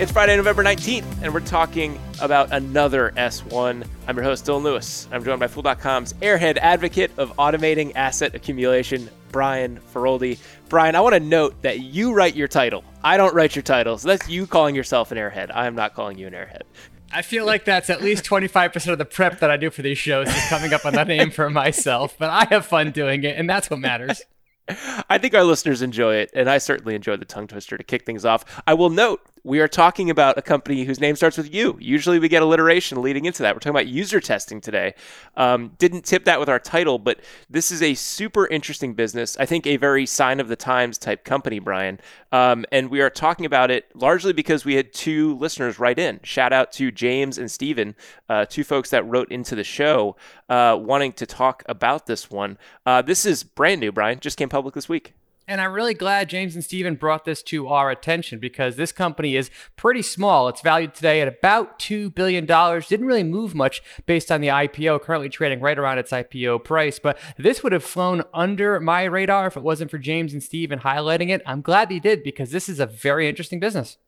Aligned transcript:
It's 0.00 0.10
Friday, 0.10 0.34
November 0.34 0.64
19th, 0.64 1.04
and 1.20 1.34
we're 1.34 1.40
talking 1.40 2.00
about 2.22 2.50
another 2.52 3.12
S1. 3.18 3.86
I'm 4.08 4.16
your 4.16 4.24
host, 4.24 4.46
Dylan 4.46 4.62
Lewis. 4.62 5.06
I'm 5.12 5.22
joined 5.22 5.40
by 5.40 5.46
Fool.com's 5.46 6.14
airhead 6.14 6.56
advocate 6.56 7.10
of 7.18 7.36
automating 7.36 7.92
asset 7.94 8.34
accumulation, 8.34 9.10
Brian 9.30 9.78
Feroldi. 9.92 10.38
Brian, 10.70 10.96
I 10.96 11.00
want 11.00 11.16
to 11.16 11.20
note 11.20 11.60
that 11.60 11.80
you 11.80 12.14
write 12.14 12.34
your 12.34 12.48
title. 12.48 12.82
I 13.04 13.18
don't 13.18 13.34
write 13.34 13.54
your 13.54 13.62
title, 13.62 13.98
so 13.98 14.08
that's 14.08 14.26
you 14.26 14.46
calling 14.46 14.74
yourself 14.74 15.12
an 15.12 15.18
airhead. 15.18 15.54
I 15.54 15.66
am 15.66 15.74
not 15.74 15.92
calling 15.92 16.16
you 16.16 16.26
an 16.26 16.32
airhead. 16.32 16.62
I 17.12 17.20
feel 17.20 17.44
like 17.44 17.66
that's 17.66 17.90
at 17.90 18.00
least 18.00 18.24
25% 18.24 18.92
of 18.92 18.96
the 18.96 19.04
prep 19.04 19.40
that 19.40 19.50
I 19.50 19.58
do 19.58 19.68
for 19.68 19.82
these 19.82 19.98
shows 19.98 20.28
is 20.28 20.48
coming 20.48 20.72
up 20.72 20.86
on 20.86 20.94
the 20.94 21.04
name 21.04 21.30
for 21.30 21.50
myself, 21.50 22.16
but 22.18 22.30
I 22.30 22.46
have 22.46 22.64
fun 22.64 22.90
doing 22.92 23.22
it, 23.24 23.36
and 23.36 23.50
that's 23.50 23.68
what 23.68 23.80
matters. 23.80 24.22
I 25.10 25.18
think 25.18 25.34
our 25.34 25.44
listeners 25.44 25.82
enjoy 25.82 26.16
it, 26.16 26.30
and 26.34 26.48
I 26.48 26.58
certainly 26.58 26.94
enjoy 26.94 27.16
the 27.16 27.24
tongue 27.24 27.46
twister 27.46 27.76
to 27.76 27.84
kick 27.84 28.04
things 28.04 28.24
off. 28.24 28.62
I 28.66 28.74
will 28.74 28.90
note 28.90 29.20
we 29.44 29.60
are 29.60 29.68
talking 29.68 30.10
about 30.10 30.38
a 30.38 30.42
company 30.42 30.84
whose 30.84 31.00
name 31.00 31.16
starts 31.16 31.36
with 31.36 31.52
U. 31.52 31.76
Usually 31.80 32.18
we 32.18 32.28
get 32.28 32.42
alliteration 32.42 33.00
leading 33.00 33.24
into 33.24 33.42
that. 33.42 33.54
We're 33.54 33.60
talking 33.60 33.78
about 33.78 33.92
UserTesting 33.92 34.62
today. 34.62 34.94
Um, 35.36 35.72
didn't 35.78 36.04
tip 36.04 36.24
that 36.24 36.38
with 36.38 36.48
our 36.48 36.58
title, 36.58 36.98
but 36.98 37.20
this 37.48 37.70
is 37.70 37.82
a 37.82 37.94
super 37.94 38.46
interesting 38.46 38.94
business. 38.94 39.36
I 39.38 39.46
think 39.46 39.66
a 39.66 39.76
very 39.76 40.06
sign 40.06 40.40
of 40.40 40.48
the 40.48 40.56
times 40.56 40.98
type 40.98 41.24
company, 41.24 41.58
Brian. 41.58 42.00
Um, 42.32 42.64
and 42.70 42.90
we 42.90 43.00
are 43.00 43.10
talking 43.10 43.46
about 43.46 43.70
it 43.70 43.86
largely 43.94 44.32
because 44.32 44.64
we 44.64 44.74
had 44.74 44.92
two 44.92 45.36
listeners 45.38 45.78
write 45.78 45.98
in. 45.98 46.20
Shout 46.22 46.52
out 46.52 46.72
to 46.72 46.90
James 46.90 47.38
and 47.38 47.50
Steven, 47.50 47.94
uh, 48.28 48.44
two 48.44 48.64
folks 48.64 48.90
that 48.90 49.06
wrote 49.06 49.30
into 49.30 49.54
the 49.54 49.64
show 49.64 50.16
uh, 50.48 50.78
wanting 50.80 51.12
to 51.14 51.26
talk 51.26 51.62
about 51.66 52.06
this 52.06 52.30
one. 52.30 52.58
Uh, 52.84 53.02
this 53.02 53.24
is 53.24 53.42
brand 53.42 53.80
new, 53.80 53.92
Brian. 53.92 54.20
Just 54.20 54.36
came 54.36 54.48
public 54.48 54.74
this 54.74 54.88
week. 54.88 55.14
And 55.50 55.60
I'm 55.60 55.72
really 55.72 55.94
glad 55.94 56.28
James 56.28 56.54
and 56.54 56.62
Steven 56.62 56.94
brought 56.94 57.24
this 57.24 57.42
to 57.42 57.66
our 57.66 57.90
attention 57.90 58.38
because 58.38 58.76
this 58.76 58.92
company 58.92 59.34
is 59.34 59.50
pretty 59.74 60.00
small. 60.00 60.46
It's 60.46 60.60
valued 60.60 60.94
today 60.94 61.20
at 61.22 61.26
about 61.26 61.80
$2 61.80 62.14
billion. 62.14 62.46
Didn't 62.46 63.04
really 63.04 63.24
move 63.24 63.52
much 63.52 63.82
based 64.06 64.30
on 64.30 64.42
the 64.42 64.46
IPO, 64.46 65.02
currently 65.02 65.28
trading 65.28 65.58
right 65.58 65.76
around 65.76 65.98
its 65.98 66.12
IPO 66.12 66.62
price. 66.62 67.00
But 67.00 67.18
this 67.36 67.64
would 67.64 67.72
have 67.72 67.82
flown 67.82 68.22
under 68.32 68.78
my 68.78 69.02
radar 69.02 69.48
if 69.48 69.56
it 69.56 69.64
wasn't 69.64 69.90
for 69.90 69.98
James 69.98 70.32
and 70.32 70.40
Steven 70.40 70.78
highlighting 70.78 71.30
it. 71.30 71.42
I'm 71.44 71.62
glad 71.62 71.88
they 71.88 71.98
did 71.98 72.22
because 72.22 72.52
this 72.52 72.68
is 72.68 72.78
a 72.78 72.86
very 72.86 73.28
interesting 73.28 73.58
business. 73.58 73.98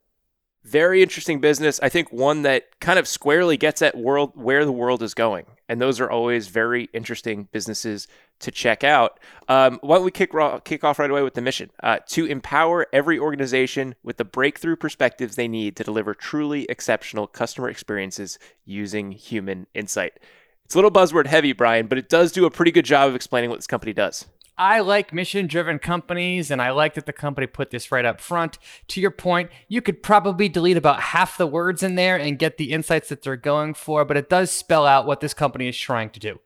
Very 0.63 1.03
interesting 1.03 1.41
business. 1.41 1.77
I 1.83 1.89
think 1.89 2.09
one 2.13 2.43
that 2.43 2.79
kind 2.79 2.97
of 2.97 3.05
squarely 3.05 3.57
gets 3.57 3.81
at 3.81 3.97
world 3.97 4.31
where 4.35 4.63
the 4.63 4.71
world 4.71 5.03
is 5.03 5.13
going, 5.13 5.45
and 5.67 5.81
those 5.81 5.99
are 5.99 6.09
always 6.09 6.47
very 6.47 6.89
interesting 6.93 7.49
businesses 7.51 8.07
to 8.39 8.51
check 8.51 8.83
out. 8.83 9.19
Um, 9.47 9.79
why 9.81 9.97
don't 9.97 10.05
we 10.05 10.11
kick 10.11 10.31
kick 10.65 10.83
off 10.83 10.99
right 10.99 11.09
away 11.09 11.23
with 11.23 11.33
the 11.33 11.41
mission 11.41 11.71
uh, 11.81 11.99
to 12.07 12.25
empower 12.25 12.87
every 12.93 13.19
organization 13.19 13.95
with 14.03 14.17
the 14.17 14.25
breakthrough 14.25 14.75
perspectives 14.75 15.35
they 15.35 15.47
need 15.47 15.75
to 15.77 15.83
deliver 15.83 16.13
truly 16.13 16.65
exceptional 16.69 17.27
customer 17.27 17.69
experiences 17.69 18.39
using 18.65 19.11
human 19.11 19.67
insight. 19.73 20.19
It's 20.65 20.75
a 20.75 20.77
little 20.77 20.91
buzzword 20.91 21.27
heavy, 21.27 21.53
Brian, 21.53 21.87
but 21.87 21.97
it 21.97 22.09
does 22.09 22.31
do 22.31 22.45
a 22.45 22.51
pretty 22.51 22.71
good 22.71 22.85
job 22.85 23.09
of 23.09 23.15
explaining 23.15 23.49
what 23.49 23.57
this 23.57 23.67
company 23.67 23.93
does. 23.93 24.25
I 24.57 24.81
like 24.81 25.13
mission 25.13 25.47
driven 25.47 25.79
companies, 25.79 26.51
and 26.51 26.61
I 26.61 26.71
like 26.71 26.93
that 26.93 27.07
the 27.07 27.13
company 27.13 27.47
put 27.47 27.71
this 27.71 27.91
right 27.91 28.05
up 28.05 28.21
front. 28.21 28.59
To 28.89 29.01
your 29.01 29.11
point, 29.11 29.49
you 29.67 29.81
could 29.81 30.03
probably 30.03 30.47
delete 30.47 30.77
about 30.77 30.99
half 30.99 31.37
the 31.37 31.47
words 31.47 31.81
in 31.81 31.95
there 31.95 32.17
and 32.17 32.37
get 32.37 32.57
the 32.57 32.71
insights 32.71 33.09
that 33.09 33.23
they're 33.23 33.35
going 33.35 33.73
for, 33.73 34.05
but 34.05 34.15
it 34.15 34.29
does 34.29 34.51
spell 34.51 34.85
out 34.85 35.07
what 35.07 35.21
this 35.21 35.33
company 35.33 35.67
is 35.67 35.77
trying 35.77 36.11
to 36.11 36.19
do. 36.19 36.39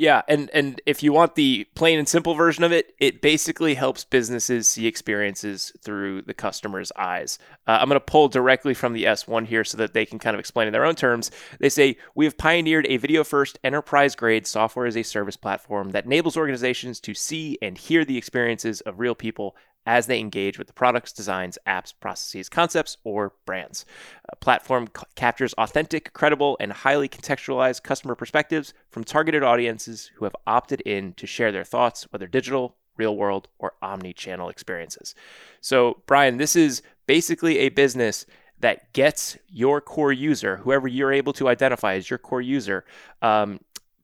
Yeah, 0.00 0.22
and 0.28 0.48
and 0.54 0.80
if 0.86 1.02
you 1.02 1.12
want 1.12 1.34
the 1.34 1.66
plain 1.74 1.98
and 1.98 2.08
simple 2.08 2.32
version 2.32 2.64
of 2.64 2.72
it, 2.72 2.94
it 2.98 3.20
basically 3.20 3.74
helps 3.74 4.02
businesses 4.02 4.66
see 4.66 4.86
experiences 4.86 5.74
through 5.82 6.22
the 6.22 6.32
customer's 6.32 6.90
eyes. 6.96 7.38
Uh, 7.66 7.72
I'm 7.72 7.88
going 7.90 8.00
to 8.00 8.04
pull 8.06 8.28
directly 8.28 8.72
from 8.72 8.94
the 8.94 9.04
S1 9.04 9.44
here 9.44 9.62
so 9.62 9.76
that 9.76 9.92
they 9.92 10.06
can 10.06 10.18
kind 10.18 10.32
of 10.32 10.40
explain 10.40 10.68
in 10.68 10.72
their 10.72 10.86
own 10.86 10.94
terms. 10.94 11.30
They 11.58 11.68
say 11.68 11.98
we 12.14 12.24
have 12.24 12.38
pioneered 12.38 12.86
a 12.86 12.96
video-first, 12.96 13.58
enterprise-grade 13.62 14.46
software 14.46 14.86
as 14.86 14.96
a 14.96 15.02
service 15.02 15.36
platform 15.36 15.90
that 15.90 16.06
enables 16.06 16.34
organizations 16.34 16.98
to 17.00 17.12
see 17.12 17.58
and 17.60 17.76
hear 17.76 18.02
the 18.02 18.16
experiences 18.16 18.80
of 18.80 19.00
real 19.00 19.14
people 19.14 19.54
as 19.86 20.06
they 20.06 20.18
engage 20.18 20.58
with 20.58 20.66
the 20.66 20.72
products, 20.72 21.12
designs, 21.12 21.58
apps, 21.66 21.92
processes, 21.98 22.48
concepts, 22.48 22.96
or 23.04 23.32
brands. 23.46 23.84
A 24.28 24.36
platform 24.36 24.88
c- 24.96 25.04
captures 25.14 25.54
authentic, 25.54 26.12
credible, 26.12 26.56
and 26.60 26.72
highly 26.72 27.08
contextualized 27.08 27.82
customer 27.82 28.14
perspectives 28.14 28.74
from 28.90 29.04
targeted 29.04 29.42
audiences 29.42 30.10
who 30.16 30.24
have 30.24 30.36
opted 30.46 30.80
in 30.82 31.14
to 31.14 31.26
share 31.26 31.50
their 31.50 31.64
thoughts, 31.64 32.06
whether 32.10 32.26
digital, 32.26 32.76
real 32.96 33.16
world, 33.16 33.48
or 33.58 33.72
omni 33.80 34.12
channel 34.12 34.48
experiences. 34.48 35.14
So, 35.60 36.02
Brian, 36.06 36.36
this 36.36 36.54
is 36.54 36.82
basically 37.06 37.58
a 37.58 37.70
business 37.70 38.26
that 38.60 38.92
gets 38.92 39.38
your 39.48 39.80
core 39.80 40.12
user, 40.12 40.58
whoever 40.58 40.86
you're 40.86 41.12
able 41.12 41.32
to 41.32 41.48
identify 41.48 41.94
as 41.94 42.10
your 42.10 42.18
core 42.18 42.42
user, 42.42 42.84
um, 43.22 43.58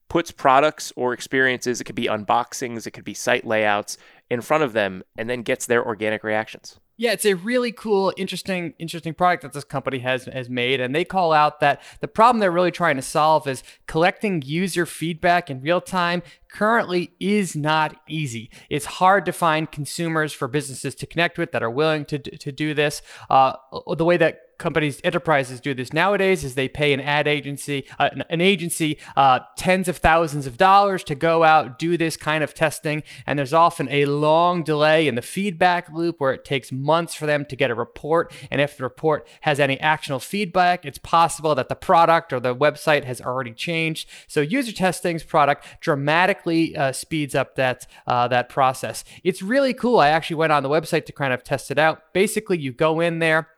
puts 0.09 0.31
products 0.31 0.93
or 0.97 1.13
experiences, 1.13 1.81
it 1.81 1.85
could 1.85 1.95
be 1.95 2.07
unboxings, 2.07 2.87
it 2.87 2.93
could 2.93 3.05
be 3.05 3.15
site 3.15 3.45
layouts, 3.45 3.99
in 4.31 4.41
front 4.41 4.65
of 4.65 4.73
them 4.73 5.03
and 5.17 5.31
then 5.31 5.43
gets 5.43 5.67
their 5.67 5.85
organic 5.85 6.25
reactions. 6.25 6.79
Yeah, 6.99 7.13
it's 7.13 7.27
a 7.27 7.35
really 7.35 7.73
cool, 7.73 8.15
interesting, 8.17 8.73
interesting 8.79 9.13
product 9.13 9.43
that 9.43 9.53
this 9.53 9.65
company 9.65 9.99
has 9.99 10.25
has 10.25 10.49
made, 10.49 10.81
and 10.81 10.95
they 10.95 11.05
call 11.05 11.35
out 11.35 11.61
that 11.61 11.83
the 12.01 12.09
problem 12.09 12.41
they're 12.41 12.51
really 12.51 12.71
trying 12.71 12.97
to 12.97 13.03
solve 13.03 13.47
is 13.47 13.63
collecting 13.87 14.41
user 14.41 14.87
feedback 14.87 15.51
in 15.51 15.61
real 15.61 15.83
time. 15.83 16.23
Currently, 16.49 17.13
is 17.21 17.55
not 17.55 18.01
easy. 18.09 18.51
It's 18.71 18.87
hard 18.87 19.27
to 19.27 19.33
find 19.33 19.71
consumers 19.71 20.33
for 20.33 20.49
businesses 20.49 20.95
to 20.95 21.07
connect 21.07 21.37
with 21.37 21.53
that 21.53 21.63
are 21.63 21.71
willing 21.71 22.07
to 22.07 22.19
to 22.19 22.51
do 22.51 22.73
this. 22.73 23.03
Uh, 23.29 23.53
the 23.95 24.05
way 24.05 24.17
that 24.17 24.46
companies, 24.59 25.01
enterprises 25.05 25.61
do 25.61 25.75
this 25.75 25.93
nowadays 25.93 26.45
is 26.45 26.55
they 26.55 26.69
pay 26.69 26.93
an 26.93 27.01
ad 27.01 27.29
agency, 27.29 27.85
uh, 27.99 28.11
an 28.31 28.41
agency, 28.41 28.99
uh, 29.17 29.41
tens 29.57 29.89
of 29.89 29.99
thousands 29.99 30.47
of 30.47 30.57
dollars 30.57 31.05
to 31.05 31.15
go 31.15 31.45
out 31.45 31.79
do 31.79 31.97
this 31.97 32.17
kind 32.17 32.43
of 32.43 32.55
testing, 32.55 33.03
and 33.27 33.39
there's 33.39 33.53
often 33.53 33.89
a 33.91 34.05
long 34.07 34.63
delay 34.63 35.07
in 35.07 35.15
the 35.15 35.23
feedback 35.23 35.91
loop 35.91 36.21
where 36.21 36.33
it 36.33 36.45
takes 36.45 36.73
months 36.73 37.15
for 37.15 37.27
them 37.27 37.45
to 37.45 37.57
get 37.57 37.71
a 37.71 37.75
report. 37.75 38.33
And 38.51 38.61
if 38.61 38.77
the 38.77 38.85
report 38.85 39.27
has 39.43 39.61
any 39.61 39.79
actionable 39.81 40.21
feedback, 40.21 40.85
it's 40.85 40.99
possible 40.99 41.55
that 41.55 41.69
the 41.69 41.77
product 41.77 42.33
or 42.33 42.41
the 42.41 42.55
website 42.55 43.05
has 43.05 43.21
already 43.21 43.53
changed. 43.53 44.09
So 44.27 44.45
UserTesting's 44.45 45.25
product 45.25 45.67
dramatically 45.81 46.77
uh, 46.77 46.93
speeds 46.93 47.35
up 47.35 47.57
that 47.57 47.87
uh, 48.07 48.29
that 48.29 48.49
process. 48.49 49.05
It's 49.23 49.43
really 49.43 49.75
cool. 49.75 49.99
I 49.99 50.09
actually 50.09 50.37
went 50.37 50.53
on 50.53 50.63
the 50.63 50.69
website 50.69 51.07
to 51.07 51.13
kind 51.13 51.33
of 51.33 51.45
test 51.45 51.71
it 51.71 51.79
out. 51.79 52.13
Basically, 52.13 52.59
you 52.59 52.73
go 52.73 53.01
in 53.01 53.19
there 53.19 53.49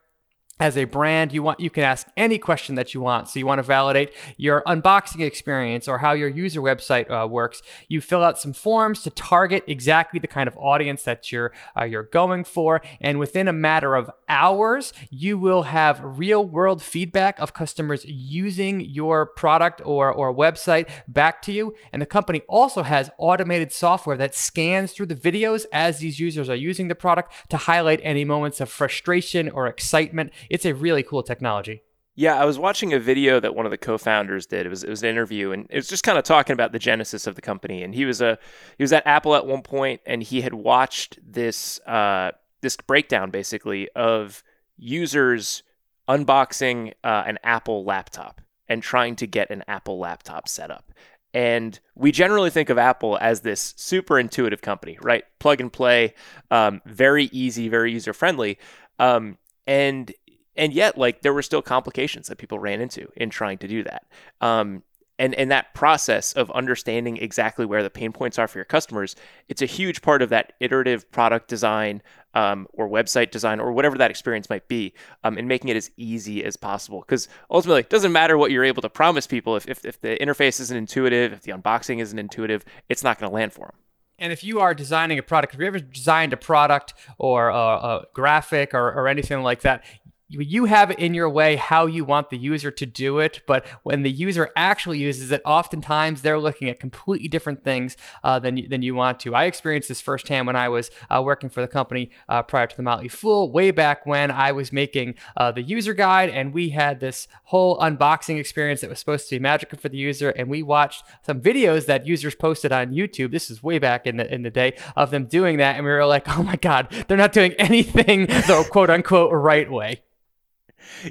as 0.61 0.77
a 0.77 0.85
brand 0.85 1.33
you 1.33 1.43
want 1.43 1.61
you 1.61 1.71
can 1.71 1.85
ask 1.85 2.07
any 2.17 2.39
question 2.39 2.75
that 2.75 2.95
you 2.95 3.01
want. 3.01 3.29
So 3.29 3.39
you 3.39 3.47
want 3.47 3.59
to 3.59 3.63
validate 3.63 4.13
your 4.37 4.63
unboxing 4.67 5.21
experience 5.21 5.89
or 5.89 5.99
how 5.99 6.13
your 6.13 6.29
user 6.29 6.61
website 6.61 7.11
uh, 7.11 7.27
works. 7.27 7.63
You 7.89 8.01
fill 8.01 8.23
out 8.23 8.39
some 8.39 8.53
forms 8.53 9.03
to 9.03 9.11
target 9.11 9.65
exactly 9.67 10.21
the 10.21 10.27
kind 10.27 10.49
of 10.49 10.57
audience 10.57 11.03
that 11.05 11.31
you're 11.31 11.53
uh, 11.79 11.85
you're 11.85 12.05
going 12.05 12.45
for. 12.45 12.81
And 13.01 13.19
within 13.19 13.49
a 13.49 13.53
matter 13.53 13.95
of 13.95 14.11
hours 14.29 14.93
you 15.11 15.39
will 15.39 15.65
have 15.65 16.01
real 16.03 16.45
world 16.45 16.83
feedback 16.83 17.39
of 17.39 17.55
customers 17.55 18.05
using 18.05 18.81
your 18.81 19.27
product 19.27 19.81
or 19.85 20.13
or 20.13 20.35
website 20.35 20.89
back 21.07 21.43
to 21.43 21.53
you. 21.53 21.75
And 21.93 22.03
the 22.03 22.07
company 22.07 22.43
also 22.49 22.83
has 22.83 23.11
automated 23.19 23.73
software 23.73 24.17
that 24.17 24.35
scans 24.35 24.93
through 24.93 25.07
the 25.07 25.15
videos 25.15 25.67
as 25.73 25.99
these 25.99 26.19
users 26.19 26.49
are 26.49 26.55
using 26.55 26.89
the 26.89 26.95
product 26.95 27.33
to 27.51 27.57
highlight 27.57 28.01
any 28.03 28.25
moments 28.25 28.61
of 28.61 28.69
frustration 28.69 29.49
or 29.51 29.67
excitement 29.67 30.33
it's 30.51 30.65
a 30.65 30.75
really 30.75 31.03
cool 31.03 31.23
technology. 31.23 31.83
Yeah, 32.15 32.35
I 32.35 32.45
was 32.47 32.59
watching 32.59 32.93
a 32.93 32.99
video 32.99 33.39
that 33.39 33.55
one 33.55 33.65
of 33.65 33.71
the 33.71 33.79
co-founders 33.79 34.47
did. 34.47 34.67
It 34.67 34.69
was 34.69 34.83
it 34.83 34.91
was 34.91 35.05
an 35.05 35.09
interview, 35.09 35.53
and 35.53 35.67
it 35.71 35.77
was 35.77 35.87
just 35.87 36.03
kind 36.03 36.19
of 36.19 36.25
talking 36.25 36.53
about 36.53 36.73
the 36.73 36.79
genesis 36.81 37.29
of 37.29 37.37
the 37.37 37.41
company. 37.41 37.85
And 37.85 37.95
he 37.95 38.05
was 38.05 38.21
a 38.21 38.39
he 38.77 38.83
was 38.83 38.93
at 38.93 39.07
Apple 39.07 39.37
at 39.37 39.47
one 39.47 39.63
point, 39.63 40.01
and 40.05 40.21
he 40.21 40.41
had 40.41 40.55
watched 40.55 41.19
this 41.25 41.79
uh, 41.87 42.33
this 42.61 42.77
breakdown 42.77 43.31
basically 43.31 43.89
of 43.95 44.43
users 44.77 45.63
unboxing 46.09 46.95
uh, 47.05 47.23
an 47.27 47.39
Apple 47.45 47.85
laptop 47.85 48.41
and 48.69 48.83
trying 48.83 49.15
to 49.17 49.27
get 49.27 49.51
an 49.51 49.63
Apple 49.69 49.99
laptop 49.99 50.49
set 50.49 50.71
up. 50.71 50.93
And 51.35 51.79
we 51.95 52.11
generally 52.11 52.51
think 52.51 52.71
of 52.71 52.79
Apple 52.79 53.19
as 53.21 53.43
this 53.43 53.75
super 53.77 54.19
intuitive 54.19 54.63
company, 54.63 54.99
right? 55.03 55.25
Plug 55.39 55.61
and 55.61 55.73
play, 55.73 56.15
um, 56.51 56.81
very 56.87 57.27
easy, 57.27 57.69
very 57.69 57.93
user 57.93 58.13
friendly. 58.13 58.59
Um, 58.99 59.39
and 59.67 60.13
and 60.59 60.75
yet 60.75 60.99
like 60.99 61.23
there 61.23 61.33
were 61.33 61.43
still 61.43 61.63
complications 61.63 62.29
that 62.29 62.37
people 62.37 62.59
ran 62.59 62.81
into 62.81 63.09
in 63.17 63.31
trying 63.31 63.57
to 63.59 63.69
do 63.69 63.83
that. 63.85 64.05
Um, 64.43 64.83
and 65.19 65.35
and 65.35 65.51
that 65.51 65.75
process 65.75 66.33
of 66.35 66.51
understanding 66.51 67.17
exactly 67.17 67.65
where 67.65 67.83
the 67.83 67.91
pain 67.91 68.13
points 68.13 68.39
are 68.39 68.47
for 68.47 68.59
your 68.59 68.65
customers 68.65 69.17
it's 69.49 69.63
a 69.63 69.67
huge 69.67 70.01
part 70.01 70.23
of 70.23 70.29
that 70.29 70.53
iterative 70.61 71.11
product 71.11 71.49
design 71.49 72.03
um, 72.35 72.69
or 72.73 72.89
website 72.89 73.31
design 73.31 73.59
or 73.59 73.73
whatever 73.73 73.99
that 73.99 74.11
experience 74.11 74.49
might 74.49 74.69
be 74.69 74.93
um, 75.25 75.39
and 75.39 75.49
making 75.49 75.71
it 75.71 75.77
as 75.77 75.91
easy 75.97 76.45
as 76.45 76.57
possible. 76.57 77.01
Because 77.01 77.27
ultimately 77.51 77.81
it 77.81 77.91
doesn't 77.91 78.13
matter 78.13 78.37
what 78.37 78.51
you're 78.51 78.65
able 78.65 78.83
to 78.83 78.91
promise 78.91 79.27
people. 79.27 79.57
If, 79.57 79.67
if, 79.67 79.85
if 79.85 80.01
the 80.01 80.17
interface 80.19 80.61
isn't 80.61 80.77
intuitive 80.77 81.33
if 81.33 81.43
the 81.43 81.53
unboxing 81.53 82.01
isn't 82.01 82.19
intuitive 82.19 82.65
it's 82.89 83.03
not 83.03 83.19
going 83.19 83.31
to 83.31 83.35
land 83.35 83.53
for 83.53 83.67
them 83.67 83.75
and 84.19 84.33
if 84.33 84.43
you 84.43 84.59
are 84.59 84.75
designing 84.75 85.19
a 85.19 85.23
product, 85.23 85.55
if 85.55 85.61
you 85.61 85.67
ever 85.67 85.79
designed 85.79 86.33
a 86.33 86.37
product 86.37 86.93
or 87.19 87.51
a, 87.51 87.57
a 87.57 88.05
graphic 88.15 88.75
or, 88.75 88.89
or 88.89 89.07
anything 89.07 89.43
like 89.43 89.61
that, 89.61 89.85
you 90.29 90.67
have 90.67 90.91
it 90.91 90.99
in 90.99 91.15
your 91.15 91.31
way 91.31 91.57
how 91.57 91.87
you 91.87 92.05
want 92.05 92.29
the 92.29 92.37
user 92.37 92.71
to 92.71 92.85
do 92.85 93.19
it, 93.19 93.41
but 93.47 93.67
when 93.83 94.03
the 94.03 94.11
user 94.11 94.51
actually 94.57 94.99
uses 94.99 95.33
it, 95.33 95.41
oftentimes 95.45 96.21
they're 96.21 96.39
looking 96.39 96.69
at 96.69 96.79
completely 96.79 97.29
different 97.29 97.65
things 97.65 97.97
uh, 98.23 98.39
than 98.39 98.69
than 98.69 98.83
you 98.83 98.95
want 98.95 99.21
to. 99.21 99.35
I 99.35 99.45
experienced 99.45 99.89
this 99.89 100.03
firsthand 100.03 100.47
when 100.47 100.57
I 100.57 100.69
was 100.69 100.91
uh, 101.09 101.23
working 101.25 101.49
for 101.49 101.63
the 101.63 101.69
company 101.69 102.11
uh, 102.29 102.43
prior 102.43 102.67
to 102.67 102.77
the 102.77 102.83
Motley 102.83 103.09
Fool, 103.09 103.51
way 103.51 103.71
back 103.71 104.05
when 104.05 104.31
I 104.31 104.53
was 104.53 104.73
making 104.73 105.15
uh, 105.37 105.51
the 105.51 105.63
user 105.63 105.95
guide, 105.95 106.29
and 106.29 106.53
we 106.53 106.71
had 106.71 107.01
this 107.01 107.27
whole 107.45 107.79
unboxing 107.79 108.39
experience 108.39 108.83
that 108.83 108.91
was 108.91 108.99
supposed 108.99 109.29
to 109.31 109.37
be 109.37 109.41
magical 109.41 109.79
for 109.79 109.89
the 109.89 109.97
user, 109.97 110.31
and 110.31 110.49
we 110.49 110.63
watched 110.63 111.05
some 111.25 111.41
videos 111.41 111.87
that 111.87 112.07
users 112.07 112.35
posted 112.35 112.71
on 112.71 112.93
YouTube. 112.93 113.31
This 113.31 113.51
is 113.51 113.63
way 113.63 113.79
back 113.79 114.07
in 114.07 114.19
the 114.19 114.33
in 114.33 114.43
the 114.43 114.51
day 114.51 114.77
of 114.95 115.11
them 115.11 115.25
doing 115.25 115.57
that, 115.57 115.77
and 115.77 115.87
we 115.87 115.91
were 115.91 116.05
like, 116.05 116.29
oh 116.37 116.43
my 116.43 116.57
god, 116.57 116.93
they're 117.09 117.17
not 117.17 117.33
doing 117.33 117.53
anything 117.59 118.27
the 118.27 118.67
quote 118.71 118.91
unquote 118.91 119.33
right 119.33 119.71
way. 119.71 120.03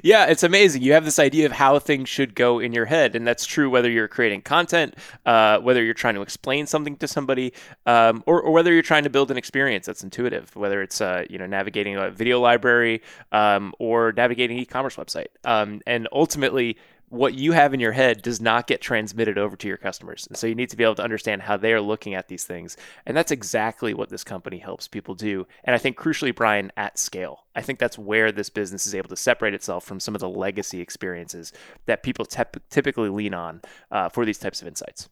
Yeah, 0.02 0.26
it's 0.26 0.42
amazing. 0.42 0.82
You 0.82 0.92
have 0.92 1.04
this 1.04 1.18
idea 1.18 1.46
of 1.46 1.52
how 1.52 1.78
things 1.78 2.08
should 2.08 2.34
go 2.34 2.58
in 2.58 2.72
your 2.72 2.84
head, 2.84 3.16
and 3.16 3.26
that's 3.26 3.46
true 3.46 3.70
whether 3.70 3.90
you're 3.90 4.08
creating 4.08 4.42
content, 4.42 4.94
uh, 5.26 5.58
whether 5.58 5.82
you're 5.82 5.94
trying 5.94 6.14
to 6.14 6.22
explain 6.22 6.66
something 6.66 6.96
to 6.96 7.08
somebody, 7.08 7.52
um, 7.86 8.22
or, 8.26 8.40
or, 8.42 8.52
whether 8.52 8.72
you're 8.72 8.82
trying 8.82 9.04
to 9.04 9.10
build 9.10 9.30
an 9.30 9.36
experience 9.36 9.86
that's 9.86 10.02
intuitive. 10.02 10.54
Whether 10.56 10.82
it's 10.82 11.00
uh, 11.00 11.24
you 11.30 11.38
know 11.38 11.46
navigating 11.46 11.96
a 11.96 12.10
video 12.10 12.40
library 12.40 13.02
um, 13.32 13.74
or 13.78 14.12
navigating 14.12 14.56
an 14.56 14.62
e-commerce 14.62 14.96
website, 14.96 15.28
um, 15.44 15.80
and 15.86 16.08
ultimately 16.12 16.76
what 17.10 17.34
you 17.34 17.52
have 17.52 17.72
in 17.72 17.80
your 17.80 17.92
head 17.92 18.22
does 18.22 18.40
not 18.40 18.66
get 18.66 18.80
transmitted 18.80 19.38
over 19.38 19.56
to 19.56 19.68
your 19.68 19.76
customers. 19.76 20.26
And 20.28 20.36
so 20.36 20.46
you 20.46 20.54
need 20.54 20.70
to 20.70 20.76
be 20.76 20.84
able 20.84 20.94
to 20.96 21.02
understand 21.02 21.42
how 21.42 21.56
they 21.56 21.72
are 21.72 21.80
looking 21.80 22.14
at 22.14 22.28
these 22.28 22.44
things. 22.44 22.76
And 23.06 23.16
that's 23.16 23.32
exactly 23.32 23.94
what 23.94 24.10
this 24.10 24.24
company 24.24 24.58
helps 24.58 24.88
people 24.88 25.14
do. 25.14 25.46
And 25.64 25.74
I 25.74 25.78
think 25.78 25.98
crucially, 25.98 26.34
Brian, 26.34 26.70
at 26.76 26.98
scale. 26.98 27.44
I 27.54 27.62
think 27.62 27.78
that's 27.78 27.98
where 27.98 28.30
this 28.30 28.50
business 28.50 28.86
is 28.86 28.94
able 28.94 29.08
to 29.08 29.16
separate 29.16 29.54
itself 29.54 29.84
from 29.84 30.00
some 30.00 30.14
of 30.14 30.20
the 30.20 30.28
legacy 30.28 30.80
experiences 30.80 31.52
that 31.86 32.02
people 32.02 32.24
te- 32.24 32.42
typically 32.70 33.08
lean 33.08 33.34
on 33.34 33.62
uh, 33.90 34.08
for 34.08 34.24
these 34.24 34.38
types 34.38 34.60
of 34.62 34.68
insights 34.68 35.08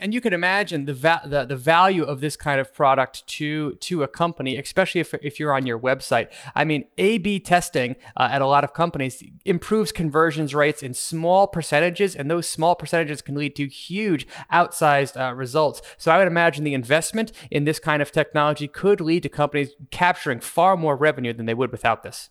and 0.00 0.12
you 0.14 0.20
can 0.20 0.32
imagine 0.32 0.86
the, 0.86 0.94
va- 0.94 1.22
the 1.24 1.44
the 1.44 1.56
value 1.56 2.02
of 2.02 2.20
this 2.20 2.36
kind 2.36 2.60
of 2.60 2.74
product 2.74 3.26
to 3.26 3.74
to 3.74 4.02
a 4.02 4.08
company, 4.08 4.56
especially 4.56 5.00
if, 5.00 5.14
if 5.14 5.38
you're 5.38 5.54
on 5.54 5.66
your 5.66 5.78
website. 5.78 6.28
I 6.54 6.64
mean, 6.64 6.84
A/B 6.98 7.40
testing 7.40 7.96
uh, 8.16 8.28
at 8.32 8.42
a 8.42 8.46
lot 8.46 8.64
of 8.64 8.72
companies 8.72 9.22
improves 9.44 9.92
conversions 9.92 10.54
rates 10.54 10.82
in 10.82 10.94
small 10.94 11.46
percentages, 11.46 12.16
and 12.16 12.30
those 12.30 12.48
small 12.48 12.74
percentages 12.74 13.22
can 13.22 13.34
lead 13.34 13.54
to 13.56 13.66
huge 13.66 14.26
outsized 14.52 15.20
uh, 15.20 15.34
results. 15.34 15.82
So 15.98 16.10
I 16.10 16.18
would 16.18 16.28
imagine 16.28 16.64
the 16.64 16.74
investment 16.74 17.32
in 17.50 17.64
this 17.64 17.78
kind 17.78 18.02
of 18.02 18.10
technology 18.10 18.68
could 18.68 19.00
lead 19.00 19.22
to 19.22 19.28
companies 19.28 19.70
capturing 19.90 20.40
far 20.40 20.76
more 20.76 20.96
revenue 20.96 21.32
than 21.32 21.46
they 21.46 21.54
would 21.54 21.72
without 21.72 22.02
this. 22.02 22.30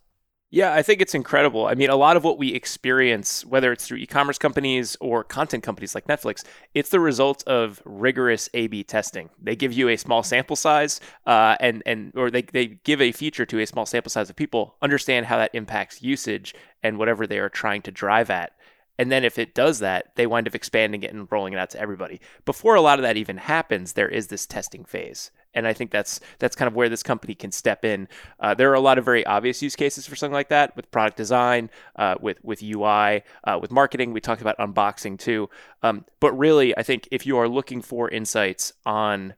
Yeah, 0.52 0.74
I 0.74 0.82
think 0.82 1.00
it's 1.00 1.14
incredible. 1.14 1.68
I 1.68 1.76
mean, 1.76 1.92
a 1.92 1.96
lot 1.96 2.18
of 2.18 2.24
what 2.24 2.40
we 2.40 2.56
experience, 2.56 3.46
whether 3.46 3.72
it's 3.72 3.86
through 3.86 4.00
e 4.00 4.08
commerce 4.08 4.40
companies 4.40 4.98
or 5.00 5.24
content 5.24 5.62
companies 5.64 5.94
like 5.94 6.08
Netflix, 6.08 6.44
it's 6.74 6.90
the 6.90 7.00
result 7.00 7.44
of 7.48 7.84
rigorous 7.86 8.50
A 8.56 8.66
B 8.66 8.84
testing. 8.84 9.30
They 9.40 9.56
give 9.56 9.74
you 9.74 9.90
a 9.90 9.98
small 9.98 10.24
sample 10.24 10.56
size, 10.56 11.02
uh, 11.28 11.56
and, 11.60 11.84
and 11.86 12.12
or 12.16 12.32
they, 12.32 12.42
they 12.42 12.66
give 12.84 13.00
a 13.00 13.12
feature 13.12 13.46
to 13.46 13.60
a 13.60 13.68
small 13.68 13.86
sample 13.86 14.10
size 14.10 14.32
of 14.32 14.36
people, 14.36 14.76
understand 14.82 15.28
how 15.28 15.38
that 15.38 15.54
impacts 15.54 16.02
usage 16.02 16.56
and 16.82 16.98
whatever 16.98 17.28
they 17.28 17.38
are 17.38 17.50
trying 17.50 17.84
to 17.84 17.92
drive 17.92 18.32
at. 18.32 18.54
And 18.98 19.12
then 19.12 19.24
if 19.24 19.38
it 19.38 19.54
does 19.54 19.80
that, 19.80 20.16
they 20.16 20.26
wind 20.26 20.48
up 20.48 20.56
expanding 20.56 21.04
it 21.04 21.14
and 21.14 21.28
rolling 21.32 21.54
it 21.54 21.60
out 21.60 21.70
to 21.70 21.80
everybody. 21.80 22.20
Before 22.44 22.74
a 22.74 22.82
lot 22.82 22.98
of 22.98 23.04
that 23.04 23.18
even 23.18 23.38
happens, 23.38 23.94
there 23.94 24.10
is 24.10 24.28
this 24.28 24.48
testing 24.48 24.84
phase 24.84 25.30
and 25.54 25.68
I 25.68 25.74
think 25.74 25.92
that's 25.92 26.20
that's 26.40 26.56
kind 26.56 26.68
of 26.68 26.76
where 26.76 26.90
this 26.90 27.04
company 27.04 27.36
can 27.36 27.52
step 27.52 27.84
in. 27.84 28.08
Uh, 28.40 28.54
there 28.54 28.70
are 28.72 28.76
a 28.76 28.80
lot 28.80 28.98
of 28.98 29.06
very 29.06 29.26
obvious 29.26 29.62
use 29.62 29.76
cases 29.76 30.08
for 30.08 30.16
something 30.16 30.34
like 30.34 30.50
that 30.50 30.76
with 30.76 30.90
product 30.92 31.18
design, 31.18 31.70
uh, 31.96 32.16
with 32.20 32.38
with 32.44 32.62
UI, 32.64 33.24
uh, 33.44 33.60
with 33.62 33.72
marketing. 33.72 34.14
We 34.14 34.22
talked 34.22 34.42
about 34.42 34.58
unboxing 34.58 35.18
too, 35.20 35.50
um, 35.84 36.06
but 36.20 36.34
really, 36.34 36.78
I 36.78 36.84
think 36.84 37.08
if 37.12 37.26
you 37.26 37.38
are 37.38 37.48
looking 37.48 37.82
for 37.82 38.10
insights 38.10 38.74
on 38.86 39.34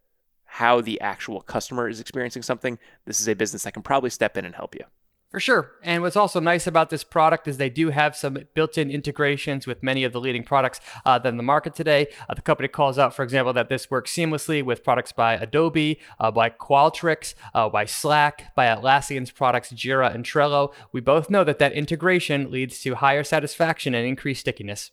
how 0.46 0.81
the 0.81 1.00
actual 1.00 1.42
customer 1.42 1.88
is 1.88 2.02
experiencing 2.02 2.42
something, 2.42 2.78
this 3.06 3.22
is 3.22 3.30
a 3.30 3.36
business 3.36 3.63
that 3.63 3.74
can 3.74 3.84
probably 3.84 4.10
step 4.10 4.36
in 4.36 4.44
and 4.44 4.56
help 4.56 4.75
you. 4.75 4.84
For 5.31 5.39
sure. 5.39 5.72
And 5.81 6.04
what's 6.04 6.18
also 6.18 6.42
nice 6.42 6.68
about 6.68 6.89
this 6.89 7.06
product 7.06 7.48
is 7.48 7.56
they 7.56 7.69
do 7.69 7.89
have 7.89 8.18
some 8.18 8.38
built 8.54 8.78
in 8.78 8.92
integrations 8.92 9.66
with 9.66 9.81
many 9.81 10.04
of 10.04 10.12
the 10.12 10.19
leading 10.19 10.44
products 10.44 10.81
uh, 11.06 11.19
that 11.19 11.30
in 11.30 11.38
the 11.38 11.44
market 11.44 11.74
today. 11.74 12.07
Uh, 12.28 12.33
the 12.33 12.42
company 12.42 12.68
calls 12.68 13.00
out, 13.00 13.16
for 13.16 13.24
example, 13.24 13.54
that 13.54 13.69
this 13.69 13.89
works 13.89 14.13
seamlessly 14.13 14.62
with 14.62 14.83
products 14.83 15.13
by 15.13 15.36
Adobe, 15.36 16.01
uh, 16.19 16.31
by 16.31 16.50
Qualtrics, 16.50 17.33
uh, 17.54 17.69
by 17.69 17.86
Slack, 17.86 18.54
by 18.56 18.66
Atlassian's 18.66 19.31
products 19.31 19.72
Jira 19.72 20.13
and 20.13 20.25
Trello. 20.25 20.74
We 20.92 21.00
both 21.00 21.30
know 21.30 21.45
that 21.45 21.60
that 21.60 21.72
integration 21.72 22.51
leads 22.51 22.81
to 22.81 22.95
higher 22.95 23.24
satisfaction 23.24 23.95
and 23.95 24.06
increased 24.06 24.42
stickiness. 24.42 24.92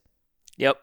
Yep. 0.57 0.81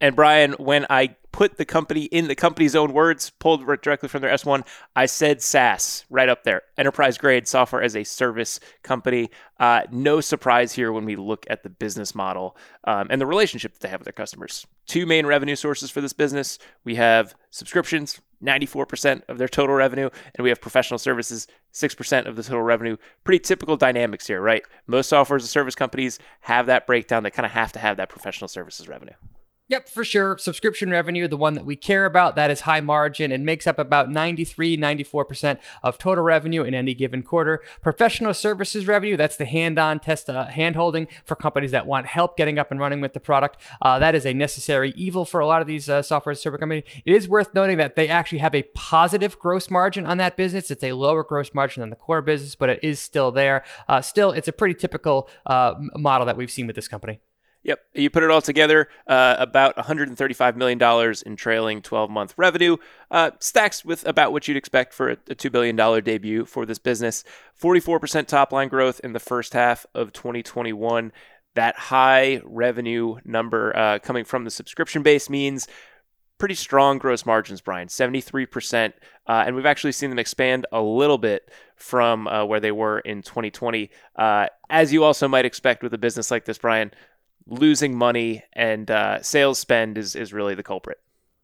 And 0.00 0.16
Brian, 0.16 0.52
when 0.52 0.86
I 0.90 1.16
put 1.32 1.56
the 1.56 1.64
company 1.64 2.04
in 2.04 2.26
the 2.26 2.34
company's 2.34 2.74
own 2.74 2.92
words, 2.92 3.30
pulled 3.30 3.64
directly 3.82 4.08
from 4.08 4.22
their 4.22 4.32
S1, 4.32 4.66
I 4.96 5.06
said 5.06 5.40
SaaS 5.40 6.04
right 6.10 6.28
up 6.28 6.42
there, 6.44 6.62
enterprise 6.76 7.18
grade 7.18 7.46
software 7.46 7.82
as 7.82 7.94
a 7.94 8.04
service 8.04 8.58
company. 8.82 9.30
Uh, 9.60 9.82
no 9.90 10.20
surprise 10.20 10.72
here 10.72 10.92
when 10.92 11.04
we 11.04 11.16
look 11.16 11.46
at 11.48 11.62
the 11.62 11.70
business 11.70 12.14
model 12.14 12.56
um, 12.84 13.06
and 13.10 13.20
the 13.20 13.26
relationship 13.26 13.72
that 13.72 13.80
they 13.80 13.88
have 13.88 14.00
with 14.00 14.06
their 14.06 14.12
customers. 14.12 14.66
Two 14.86 15.06
main 15.06 15.26
revenue 15.26 15.56
sources 15.56 15.90
for 15.90 16.00
this 16.00 16.12
business 16.12 16.58
we 16.84 16.96
have 16.96 17.34
subscriptions, 17.50 18.20
94% 18.42 19.22
of 19.28 19.38
their 19.38 19.48
total 19.48 19.74
revenue, 19.74 20.10
and 20.34 20.42
we 20.42 20.48
have 20.48 20.60
professional 20.60 20.98
services, 20.98 21.46
6% 21.72 22.26
of 22.26 22.36
the 22.36 22.42
total 22.42 22.62
revenue. 22.62 22.96
Pretty 23.24 23.40
typical 23.40 23.76
dynamics 23.76 24.26
here, 24.26 24.40
right? 24.40 24.62
Most 24.86 25.08
software 25.08 25.36
as 25.36 25.44
a 25.44 25.48
service 25.48 25.74
companies 25.74 26.18
have 26.40 26.66
that 26.66 26.86
breakdown. 26.86 27.22
They 27.22 27.30
kind 27.30 27.46
of 27.46 27.52
have 27.52 27.72
to 27.72 27.78
have 27.78 27.96
that 27.98 28.08
professional 28.08 28.48
services 28.48 28.88
revenue. 28.88 29.14
Yep, 29.70 29.90
for 29.90 30.02
sure. 30.02 30.38
Subscription 30.38 30.90
revenue, 30.90 31.28
the 31.28 31.36
one 31.36 31.52
that 31.52 31.66
we 31.66 31.76
care 31.76 32.06
about, 32.06 32.36
that 32.36 32.50
is 32.50 32.62
high 32.62 32.80
margin 32.80 33.30
and 33.30 33.44
makes 33.44 33.66
up 33.66 33.78
about 33.78 34.10
93, 34.10 34.78
94% 34.78 35.58
of 35.82 35.98
total 35.98 36.24
revenue 36.24 36.62
in 36.62 36.72
any 36.72 36.94
given 36.94 37.22
quarter. 37.22 37.62
Professional 37.82 38.32
services 38.32 38.86
revenue, 38.86 39.14
that's 39.14 39.36
the 39.36 39.44
hand 39.44 39.78
on 39.78 40.00
test, 40.00 40.30
uh, 40.30 40.46
hand 40.46 40.74
holding 40.74 41.06
for 41.26 41.36
companies 41.36 41.70
that 41.72 41.86
want 41.86 42.06
help 42.06 42.38
getting 42.38 42.58
up 42.58 42.70
and 42.70 42.80
running 42.80 43.02
with 43.02 43.12
the 43.12 43.20
product. 43.20 43.60
Uh, 43.82 43.98
that 43.98 44.14
is 44.14 44.24
a 44.24 44.32
necessary 44.32 44.94
evil 44.96 45.26
for 45.26 45.38
a 45.38 45.46
lot 45.46 45.60
of 45.60 45.66
these 45.66 45.86
uh, 45.90 46.00
software 46.00 46.34
service 46.34 46.60
companies. 46.60 46.84
It 47.04 47.14
is 47.14 47.28
worth 47.28 47.52
noting 47.52 47.76
that 47.76 47.94
they 47.94 48.08
actually 48.08 48.38
have 48.38 48.54
a 48.54 48.62
positive 48.74 49.38
gross 49.38 49.68
margin 49.68 50.06
on 50.06 50.16
that 50.16 50.34
business. 50.38 50.70
It's 50.70 50.82
a 50.82 50.92
lower 50.92 51.22
gross 51.22 51.52
margin 51.52 51.82
than 51.82 51.90
the 51.90 51.96
core 51.96 52.22
business, 52.22 52.54
but 52.54 52.70
it 52.70 52.80
is 52.82 53.00
still 53.00 53.30
there. 53.30 53.64
Uh, 53.86 54.00
still, 54.00 54.32
it's 54.32 54.48
a 54.48 54.52
pretty 54.52 54.74
typical 54.74 55.28
uh, 55.44 55.74
model 55.94 56.26
that 56.26 56.38
we've 56.38 56.50
seen 56.50 56.66
with 56.66 56.76
this 56.76 56.88
company. 56.88 57.20
Yep. 57.68 57.80
You 57.92 58.08
put 58.08 58.22
it 58.22 58.30
all 58.30 58.40
together, 58.40 58.88
uh, 59.06 59.36
about 59.38 59.76
$135 59.76 60.56
million 60.56 61.14
in 61.26 61.36
trailing 61.36 61.82
12 61.82 62.08
month 62.08 62.32
revenue, 62.38 62.78
uh, 63.10 63.32
stacks 63.40 63.84
with 63.84 64.06
about 64.06 64.32
what 64.32 64.48
you'd 64.48 64.56
expect 64.56 64.94
for 64.94 65.10
a, 65.10 65.16
a 65.28 65.34
$2 65.34 65.52
billion 65.52 65.76
debut 66.02 66.46
for 66.46 66.64
this 66.64 66.78
business. 66.78 67.24
44% 67.60 68.26
top 68.26 68.52
line 68.52 68.68
growth 68.68 69.02
in 69.04 69.12
the 69.12 69.20
first 69.20 69.52
half 69.52 69.84
of 69.94 70.14
2021. 70.14 71.12
That 71.56 71.76
high 71.76 72.40
revenue 72.42 73.16
number 73.26 73.76
uh, 73.76 73.98
coming 73.98 74.24
from 74.24 74.44
the 74.44 74.50
subscription 74.50 75.02
base 75.02 75.28
means 75.28 75.68
pretty 76.38 76.54
strong 76.54 76.96
gross 76.96 77.26
margins, 77.26 77.60
Brian, 77.60 77.88
73%. 77.88 78.94
Uh, 79.26 79.44
and 79.46 79.54
we've 79.54 79.66
actually 79.66 79.92
seen 79.92 80.08
them 80.08 80.18
expand 80.18 80.64
a 80.72 80.80
little 80.80 81.18
bit 81.18 81.50
from 81.76 82.28
uh, 82.28 82.46
where 82.46 82.60
they 82.60 82.72
were 82.72 83.00
in 83.00 83.20
2020. 83.20 83.90
Uh, 84.16 84.46
as 84.70 84.90
you 84.90 85.04
also 85.04 85.28
might 85.28 85.44
expect 85.44 85.82
with 85.82 85.92
a 85.92 85.98
business 85.98 86.30
like 86.30 86.46
this, 86.46 86.56
Brian, 86.56 86.92
losing 87.48 87.96
money 87.96 88.44
and 88.52 88.90
uh, 88.90 89.22
sales 89.22 89.58
spend 89.58 89.98
is, 89.98 90.14
is 90.14 90.32
really 90.32 90.54
the 90.54 90.62
culprit. 90.62 90.98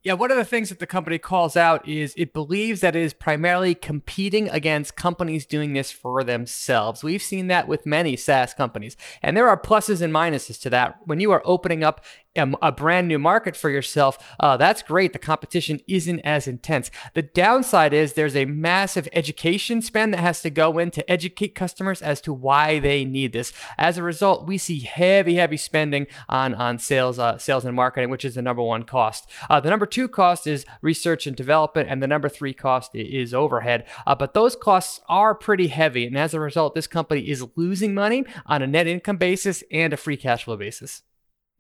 Yeah, 0.05 0.13
one 0.13 0.31
of 0.31 0.37
the 0.37 0.45
things 0.45 0.69
that 0.69 0.81
the 0.81 0.87
company 0.87 1.17
calls 1.17 1.57
out 1.57 1.89
is 1.89 2.13
it 2.19 2.35
believes 2.35 2.83
that 2.83 2.95
it 2.95 3.01
is 3.01 3.15
primarily 3.15 3.75
competing 3.75 4.51
against 4.51 4.97
companies 4.97 5.47
doing 5.47 5.73
this 5.73 5.91
for 5.91 6.23
themselves. 6.23 7.03
We've 7.03 7.23
seen 7.23 7.47
that 7.47 7.67
with 7.67 7.87
many 7.87 8.15
SaaS 8.15 8.53
companies, 8.53 8.99
and 9.23 9.35
there 9.35 9.49
are 9.49 9.59
pluses 9.59 10.03
and 10.03 10.13
minuses 10.13 10.61
to 10.61 10.71
that. 10.71 10.99
When 11.07 11.21
you 11.21 11.33
are 11.33 11.41
opening 11.47 11.83
up 11.83 12.05
a, 12.37 12.73
brand 12.73 13.09
new 13.09 13.19
market 13.19 13.57
for 13.57 13.71
yourself, 13.71 14.19
uh, 14.41 14.57
that's 14.57 14.83
great. 14.83 15.13
The 15.13 15.19
competition 15.19 15.81
isn't 15.87 16.21
as 16.21 16.49
intense. 16.49 16.91
The 17.15 17.23
downside 17.23 17.93
is 17.93 18.13
there's 18.13 18.37
a 18.37 18.45
massive 18.45 19.09
education 19.13 19.81
spend 19.81 20.13
that 20.13 20.21
has 20.21 20.43
to 20.43 20.51
go 20.51 20.79
in 20.79 20.91
to 20.93 21.11
educate 21.11 21.55
customers 21.55 22.03
as 22.03 22.21
to 22.23 22.33
why 22.33 22.79
they 22.79 23.05
need 23.05 23.33
this. 23.33 23.53
As 23.79 23.99
a 23.99 24.03
result, 24.03 24.47
we 24.47 24.59
see 24.59 24.81
heavy, 24.81 25.37
heavy 25.37 25.57
spending 25.57 26.07
on 26.29 26.55
on 26.55 26.79
sales, 26.79 27.19
uh, 27.19 27.39
sales 27.39 27.65
and 27.65 27.77
marketing, 27.77 28.11
which 28.11 28.25
is 28.25 28.35
the 28.35 28.43
number 28.43 28.63
one 28.63 28.83
cost. 28.83 29.29
Uh, 29.49 29.61
the 29.61 29.71
number 29.71 29.87
two 29.87 30.09
cost 30.09 30.47
is 30.47 30.67
research 30.83 31.27
and 31.27 31.37
development, 31.37 31.89
and 31.89 32.03
the 32.03 32.09
number 32.09 32.29
three 32.29 32.53
cost 32.55 32.95
is 32.95 33.33
overhead. 33.33 33.87
Uh, 34.07 34.15
but 34.15 34.35
those 34.35 34.57
costs 34.57 35.01
are 35.09 35.35
pretty 35.35 35.69
heavy, 35.69 36.07
and 36.07 36.19
as 36.19 36.35
a 36.35 36.41
result, 36.41 36.75
this 36.75 36.87
company 36.87 37.29
is 37.29 37.47
losing 37.57 37.95
money 37.95 38.25
on 38.47 38.63
a 38.63 38.67
net 38.67 38.87
income 38.87 39.17
basis 39.17 39.63
and 39.71 39.93
a 39.93 39.97
free 39.97 40.17
cash 40.17 40.45
flow 40.45 40.57
basis. 40.57 41.03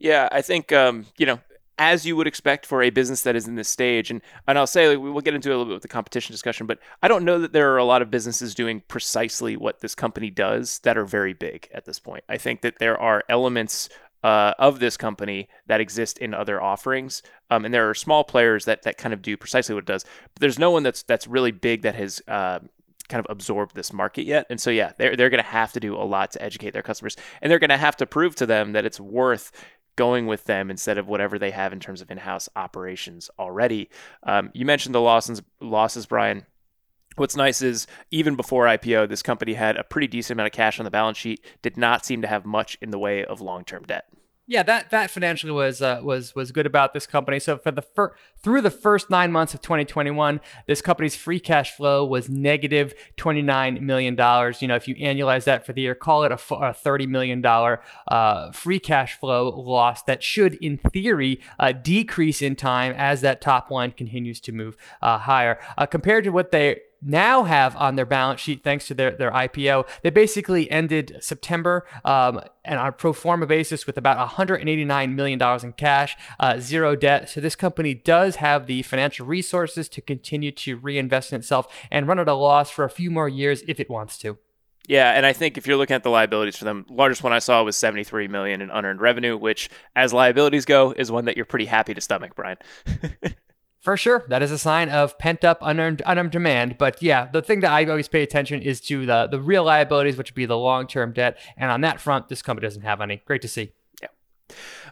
Yeah, 0.05 0.29
I 0.31 0.43
think 0.43 0.71
um, 0.71 1.07
you 1.17 1.25
know, 1.25 1.41
as 1.79 2.05
you 2.05 2.15
would 2.15 2.27
expect 2.27 2.67
for 2.67 2.83
a 2.83 2.91
business 2.91 3.23
that 3.23 3.35
is 3.37 3.49
in 3.49 3.55
this 3.55 3.71
stage, 3.71 4.11
and 4.11 4.21
and 4.47 4.59
I'll 4.59 4.67
say 4.67 4.95
like, 4.95 4.99
we'll 4.99 5.23
get 5.23 5.33
into 5.33 5.49
a 5.49 5.57
little 5.57 5.65
bit 5.65 5.73
with 5.73 5.83
the 5.83 5.89
competition 5.89 6.31
discussion, 6.31 6.67
but 6.67 6.79
I 7.03 7.09
don't 7.09 7.25
know 7.25 7.39
that 7.39 7.55
there 7.55 7.73
are 7.73 7.79
a 7.79 7.87
lot 7.87 8.03
of 8.03 8.11
businesses 8.11 8.55
doing 8.55 8.83
precisely 8.87 9.57
what 9.57 9.81
this 9.81 9.95
company 9.95 10.29
does 10.29 10.79
that 10.81 10.99
are 10.99 11.07
very 11.07 11.33
big 11.33 11.71
at 11.73 11.87
this 11.87 11.99
point. 11.99 12.23
I 12.29 12.37
think 12.37 12.61
that 12.61 12.81
there 12.81 13.01
are 13.01 13.25
elements 13.31 13.89
uh, 14.23 14.53
of 14.59 14.79
this 14.79 14.99
company 14.99 15.49
that 15.69 15.81
exist 15.81 16.19
in 16.19 16.35
other 16.35 16.63
offerings. 16.63 17.23
Um, 17.49 17.65
and 17.65 17.73
there 17.73 17.89
are 17.89 17.95
small 17.95 18.25
players 18.25 18.67
that 18.67 18.83
that 18.83 18.99
kind 18.99 19.15
of 19.15 19.23
do 19.23 19.39
precisely 19.39 19.75
what 19.75 19.85
it 19.85 19.87
does. 19.87 20.05
But 20.35 20.41
there's 20.41 20.59
no 20.59 20.71
one 20.71 20.83
that's 20.83 21.03
that's 21.03 21.27
really 21.27 21.51
big 21.51 21.81
that 21.81 21.95
has 21.95 22.21
uh, 22.29 22.59
kind 23.09 23.25
of 23.25 23.31
absorbed 23.31 23.75
this 23.75 23.93
market 23.93 24.25
yet. 24.25 24.47
And 24.51 24.61
so 24.61 24.71
yeah, 24.71 24.93
they're 24.99 25.17
they're 25.17 25.31
going 25.31 25.43
to 25.43 25.49
have 25.49 25.73
to 25.73 25.81
do 25.81 25.95
a 25.95 26.05
lot 26.05 26.33
to 26.33 26.43
educate 26.43 26.71
their 26.71 26.83
customers, 26.83 27.17
and 27.43 27.51
they're 27.51 27.59
going 27.59 27.71
to 27.71 27.77
have 27.77 27.97
to 27.99 28.07
prove 28.07 28.35
to 28.37 28.47
them 28.47 28.73
that 28.73 28.85
it's 28.85 29.01
worth 29.01 29.53
going 29.97 30.27
with 30.27 30.45
them 30.45 30.71
instead 30.71 30.99
of 30.99 31.09
whatever 31.09 31.39
they 31.39 31.51
have 31.51 31.73
in 31.73 31.81
terms 31.81 32.01
of 32.01 32.11
in-house 32.11 32.49
operations 32.57 33.31
already. 33.39 33.89
Um, 34.23 34.51
you 34.55 34.65
mentioned 34.65 34.95
the 34.95 35.01
losses, 35.01 35.43
losses, 35.61 36.07
Brian. 36.07 36.47
What's 37.17 37.37
nice 37.37 37.63
is 37.63 37.87
even 38.11 38.35
before 38.35 38.65
IPO, 38.67 39.09
this 39.09 39.23
company 39.23 39.55
had 39.55 39.77
a 39.77 39.85
pretty 39.85 40.09
decent 40.09 40.37
amount 40.37 40.49
of 40.49 40.53
cash 40.53 40.81
on 40.81 40.85
the 40.85 40.91
balance 40.91 41.17
sheet, 41.17 41.45
did 41.63 41.77
not 41.77 42.05
seem 42.05 42.23
to 42.23 42.29
have 42.29 42.45
much 42.45 42.77
in 42.81 42.91
the 42.91 42.99
way 42.99 43.25
of 43.25 43.41
long 43.41 43.65
term 43.65 43.85
debt. 43.85 44.07
Yeah, 44.47 44.63
that 44.65 44.91
that 44.91 45.11
financially 45.11 45.53
was 45.53 45.81
uh, 45.81 46.01
was 46.03 46.35
was 46.35 46.53
good 46.53 46.67
about 46.67 46.93
this 46.93 47.07
company. 47.07 47.39
So 47.41 47.57
for 47.57 47.71
the 47.71 47.81
fir- 47.81 48.15
through 48.43 48.61
the 48.61 48.71
first 48.71 49.09
nine 49.09 49.33
months 49.33 49.55
of 49.55 49.63
2021, 49.63 50.39
this 50.67 50.83
company's 50.83 51.17
free 51.17 51.41
cash 51.41 51.75
flow 51.75 52.05
was 52.05 52.29
negative 52.29 52.93
29 53.17 53.85
million 53.85 54.15
dollars. 54.15 54.61
You 54.61 54.69
know, 54.69 54.75
if 54.75 54.87
you 54.87 54.97
annualize 54.97 55.45
that 55.45 55.65
for 55.65 55.73
the 55.73 55.81
year, 55.81 55.95
call 55.95 56.25
it 56.25 56.33
a, 56.33 56.75
30 56.75 57.07
million 57.07 57.41
dollar 57.41 57.81
uh, 58.09 58.53
free 58.53 58.79
cash 58.79 59.19
flow 59.19 59.49
loss 59.49 60.03
that 60.03 60.23
should, 60.23 60.55
in 60.57 60.77
theory, 60.77 61.41
uh, 61.59 61.73
decrease 61.73 62.43
in 62.43 62.55
time 62.55 62.93
as 62.99 63.23
that 63.23 63.41
top 63.41 63.71
line 63.71 63.93
continues 63.93 64.41
to 64.41 64.53
move 64.53 64.77
uh, 65.01 65.17
higher 65.17 65.59
uh, 65.79 65.87
compared 65.87 66.23
to 66.25 66.31
what 66.31 66.51
they 66.51 66.81
now 67.05 67.45
have 67.45 67.77
on 67.77 67.97
their 67.97 68.07
balance 68.07 68.41
sheet 68.41 68.63
thanks 68.63 68.87
to 68.89 68.95
their, 68.95 69.13
their 69.13 69.31
IPO. 69.31 69.87
They 70.03 70.11
basically 70.11 70.71
ended 70.71 71.19
September 71.21 71.87
um, 72.05 72.41
and 72.65 72.79
on 72.79 72.89
a 72.89 72.93
pro 72.93 73.13
forma 73.13 73.47
basis 73.47 73.87
with 73.87 73.99
about 73.99 74.29
$189 74.31 75.15
million 75.15 75.43
in 75.63 75.73
cash, 75.73 76.17
uh, 76.41 76.59
zero 76.59 76.97
debt. 76.97 77.29
So 77.29 77.41
this 77.41 77.57
company 77.57 77.95
does 77.95 78.37
have 78.37 78.67
the 78.67 78.83
financial 78.83 79.27
resources 79.27 79.89
to 79.91 80.01
continue 80.01 80.53
to 80.53 80.77
reinvest 80.77 81.33
in 81.33 81.41
itself 81.41 81.67
and 81.91 82.09
run 82.09 82.19
at 82.19 82.29
a 82.29 82.35
loss 82.35 82.71
for 82.71 82.85
a 82.85 82.91
few 82.91 83.11
more 83.11 83.29
years 83.29 83.63
if 83.69 83.79
it 83.81 83.91
wants 83.91 84.19
to. 84.19 84.39
Yeah, 84.87 85.13
and 85.13 85.25
I 85.25 85.33
think 85.33 85.57
if 85.57 85.67
you're 85.67 85.79
looking 85.79 85.95
at 85.95 86.03
the 86.03 86.11
liabilities 86.11 86.59
for 86.59 86.67
them, 86.67 86.85
largest 86.91 87.23
one 87.23 87.33
I 87.33 87.39
saw 87.39 87.63
was 87.63 87.75
73 87.77 88.29
million 88.29 88.61
in 88.61 88.71
unearned 88.71 89.01
revenue, 89.01 89.37
which 89.37 89.71
as 89.97 90.13
liabilities 90.13 90.67
go 90.67 90.93
is 90.95 91.11
one 91.11 91.25
that 91.25 91.37
you're 91.37 91.47
pretty 91.47 91.65
happy 91.65 91.95
to 91.95 92.01
stomach, 92.03 92.35
Brian. 92.37 92.59
For 93.85 93.99
sure, 93.99 94.25
that 94.29 94.43
is 94.43 94.51
a 94.51 94.57
sign 94.57 94.89
of 94.89 95.19
pent 95.19 95.45
up 95.45 95.59
unearned, 95.61 96.01
unearned 96.07 96.31
demand. 96.31 96.79
But 96.79 97.03
yeah, 97.03 97.29
the 97.31 97.43
thing 97.43 97.61
that 97.61 97.71
I 97.71 97.85
always 97.85 98.09
pay 98.09 98.23
attention 98.23 98.63
is 98.63 98.81
to 98.83 99.05
the 99.05 99.27
the 99.27 99.39
real 99.39 99.63
liabilities, 99.63 100.17
which 100.17 100.31
would 100.31 100.35
be 100.35 100.47
the 100.47 100.57
long 100.57 100.87
term 100.87 101.13
debt. 101.13 101.39
And 101.59 101.71
on 101.71 101.83
that 101.83 102.01
front, 102.01 102.31
this 102.31 102.41
company 102.41 102.65
doesn't 102.67 102.81
have 102.81 103.03
any. 103.03 103.23
Great 103.27 103.43
to 103.43 103.49
see. 103.49 103.73
Yeah. 104.01 104.09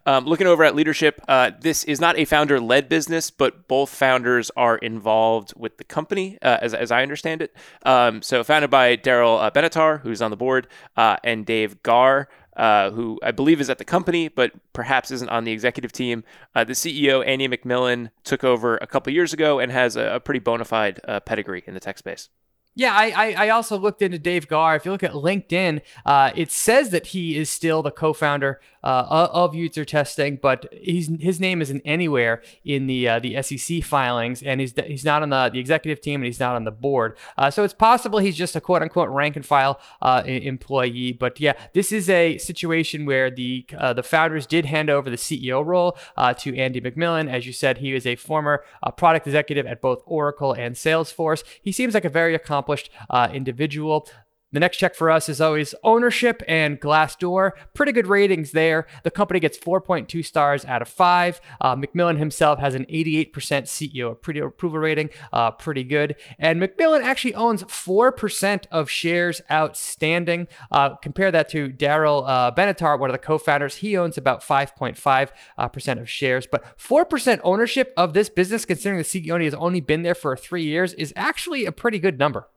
Um, 0.04 0.26
looking 0.26 0.46
over 0.46 0.62
at 0.62 0.74
leadership, 0.74 1.22
uh, 1.26 1.52
this 1.58 1.84
is 1.84 2.02
not 2.02 2.18
a 2.18 2.26
founder 2.26 2.60
led 2.60 2.90
business, 2.90 3.30
but 3.30 3.66
both 3.66 3.88
founders 3.88 4.50
are 4.58 4.76
involved 4.76 5.54
with 5.56 5.78
the 5.78 5.84
company, 5.84 6.36
uh, 6.42 6.58
as, 6.60 6.74
as 6.74 6.90
I 6.90 7.02
understand 7.02 7.40
it. 7.40 7.56
Um, 7.86 8.20
so, 8.20 8.44
founded 8.44 8.68
by 8.70 8.96
Darrell 8.96 9.38
uh, 9.38 9.50
Benatar, 9.50 10.02
who's 10.02 10.20
on 10.20 10.30
the 10.30 10.36
board, 10.36 10.68
uh, 10.98 11.16
and 11.24 11.46
Dave 11.46 11.82
Garr, 11.82 12.28
uh, 12.56 12.90
who 12.90 13.18
I 13.22 13.30
believe 13.30 13.60
is 13.60 13.70
at 13.70 13.78
the 13.78 13.84
company, 13.84 14.28
but 14.28 14.52
perhaps 14.72 15.10
isn't 15.10 15.28
on 15.28 15.44
the 15.44 15.52
executive 15.52 15.92
team. 15.92 16.24
Uh, 16.54 16.64
the 16.64 16.74
CEO, 16.74 17.26
Andy 17.26 17.48
MacMillan, 17.48 18.10
took 18.24 18.44
over 18.44 18.76
a 18.76 18.86
couple 18.86 19.12
years 19.12 19.32
ago 19.32 19.58
and 19.58 19.72
has 19.72 19.96
a, 19.96 20.14
a 20.14 20.20
pretty 20.20 20.40
bona 20.40 20.64
fide 20.64 21.00
uh, 21.06 21.20
pedigree 21.20 21.62
in 21.66 21.74
the 21.74 21.80
tech 21.80 21.98
space. 21.98 22.28
Yeah, 22.74 22.94
I, 22.94 23.34
I 23.36 23.48
also 23.50 23.76
looked 23.76 24.00
into 24.00 24.18
Dave 24.18 24.48
Garr. 24.48 24.76
If 24.76 24.86
you 24.86 24.92
look 24.92 25.02
at 25.02 25.12
LinkedIn, 25.12 25.82
uh, 26.06 26.30
it 26.34 26.50
says 26.50 26.88
that 26.90 27.08
he 27.08 27.36
is 27.36 27.50
still 27.50 27.82
the 27.82 27.90
co-founder 27.90 28.60
uh, 28.82 29.28
of 29.32 29.52
UserTesting, 29.52 30.40
but 30.40 30.66
he's, 30.72 31.10
his 31.20 31.40
name 31.40 31.62
isn't 31.62 31.82
anywhere 31.84 32.42
in 32.64 32.86
the 32.86 33.08
uh, 33.08 33.18
the 33.18 33.40
SEC 33.42 33.82
filings, 33.82 34.42
and 34.42 34.60
he's 34.60 34.74
he's 34.86 35.04
not 35.04 35.22
on 35.22 35.30
the, 35.30 35.50
the 35.50 35.58
executive 35.58 36.00
team 36.00 36.20
and 36.20 36.26
he's 36.26 36.40
not 36.40 36.56
on 36.56 36.64
the 36.64 36.70
board. 36.70 37.16
Uh, 37.38 37.50
so 37.50 37.64
it's 37.64 37.74
possible 37.74 38.18
he's 38.18 38.36
just 38.36 38.56
a 38.56 38.60
quote 38.60 38.82
unquote 38.82 39.08
rank 39.08 39.36
and 39.36 39.46
file 39.46 39.80
uh, 40.00 40.22
employee. 40.26 41.12
But 41.12 41.40
yeah, 41.40 41.54
this 41.72 41.92
is 41.92 42.08
a 42.08 42.38
situation 42.38 43.06
where 43.06 43.30
the 43.30 43.66
uh, 43.76 43.92
the 43.92 44.02
founders 44.02 44.46
did 44.46 44.66
hand 44.66 44.90
over 44.90 45.10
the 45.10 45.16
CEO 45.16 45.64
role 45.64 45.96
to 46.38 46.56
Andy 46.56 46.80
MacMillan. 46.80 47.30
As 47.30 47.46
you 47.46 47.52
said, 47.52 47.78
he 47.78 47.94
is 47.94 48.06
a 48.06 48.16
former 48.16 48.64
product 48.96 49.26
executive 49.26 49.66
at 49.66 49.80
both 49.80 50.02
Oracle 50.06 50.52
and 50.52 50.74
Salesforce. 50.74 51.42
He 51.62 51.72
seems 51.72 51.94
like 51.94 52.04
a 52.04 52.08
very 52.08 52.34
accomplished 52.34 52.90
uh, 53.10 53.28
individual. 53.32 54.08
The 54.52 54.60
next 54.60 54.76
check 54.76 54.94
for 54.94 55.10
us 55.10 55.28
is 55.30 55.40
always 55.40 55.74
ownership 55.82 56.42
and 56.46 56.78
Glassdoor. 56.78 57.52
Pretty 57.72 57.92
good 57.92 58.06
ratings 58.06 58.52
there. 58.52 58.86
The 59.02 59.10
company 59.10 59.40
gets 59.40 59.58
4.2 59.58 60.24
stars 60.24 60.64
out 60.66 60.82
of 60.82 60.88
5. 60.88 61.40
Uh, 61.60 61.76
MacMillan 61.76 62.18
himself 62.18 62.58
has 62.58 62.74
an 62.74 62.84
88% 62.84 63.32
CEO 63.32 64.10
approval 64.10 64.78
rating. 64.78 65.08
Uh, 65.32 65.52
pretty 65.52 65.84
good. 65.84 66.16
And 66.38 66.60
MacMillan 66.60 67.02
actually 67.02 67.34
owns 67.34 67.64
4% 67.64 68.64
of 68.70 68.90
shares 68.90 69.40
outstanding. 69.50 70.48
Uh, 70.70 70.96
compare 70.96 71.30
that 71.30 71.48
to 71.50 71.68
Darrell 71.68 72.24
uh, 72.26 72.54
Benatar, 72.54 72.98
one 72.98 73.08
of 73.08 73.14
the 73.14 73.18
co 73.18 73.38
founders. 73.38 73.76
He 73.76 73.96
owns 73.96 74.18
about 74.18 74.42
5.5% 74.42 75.30
uh, 75.58 76.00
of 76.00 76.10
shares. 76.10 76.46
But 76.46 76.78
4% 76.78 77.40
ownership 77.42 77.94
of 77.96 78.12
this 78.12 78.28
business, 78.28 78.66
considering 78.66 78.98
the 78.98 79.04
CEO 79.04 79.42
has 79.42 79.54
only 79.54 79.80
been 79.80 80.02
there 80.02 80.14
for 80.14 80.36
three 80.36 80.64
years, 80.64 80.92
is 80.94 81.14
actually 81.16 81.64
a 81.64 81.72
pretty 81.72 81.98
good 81.98 82.18
number. 82.18 82.48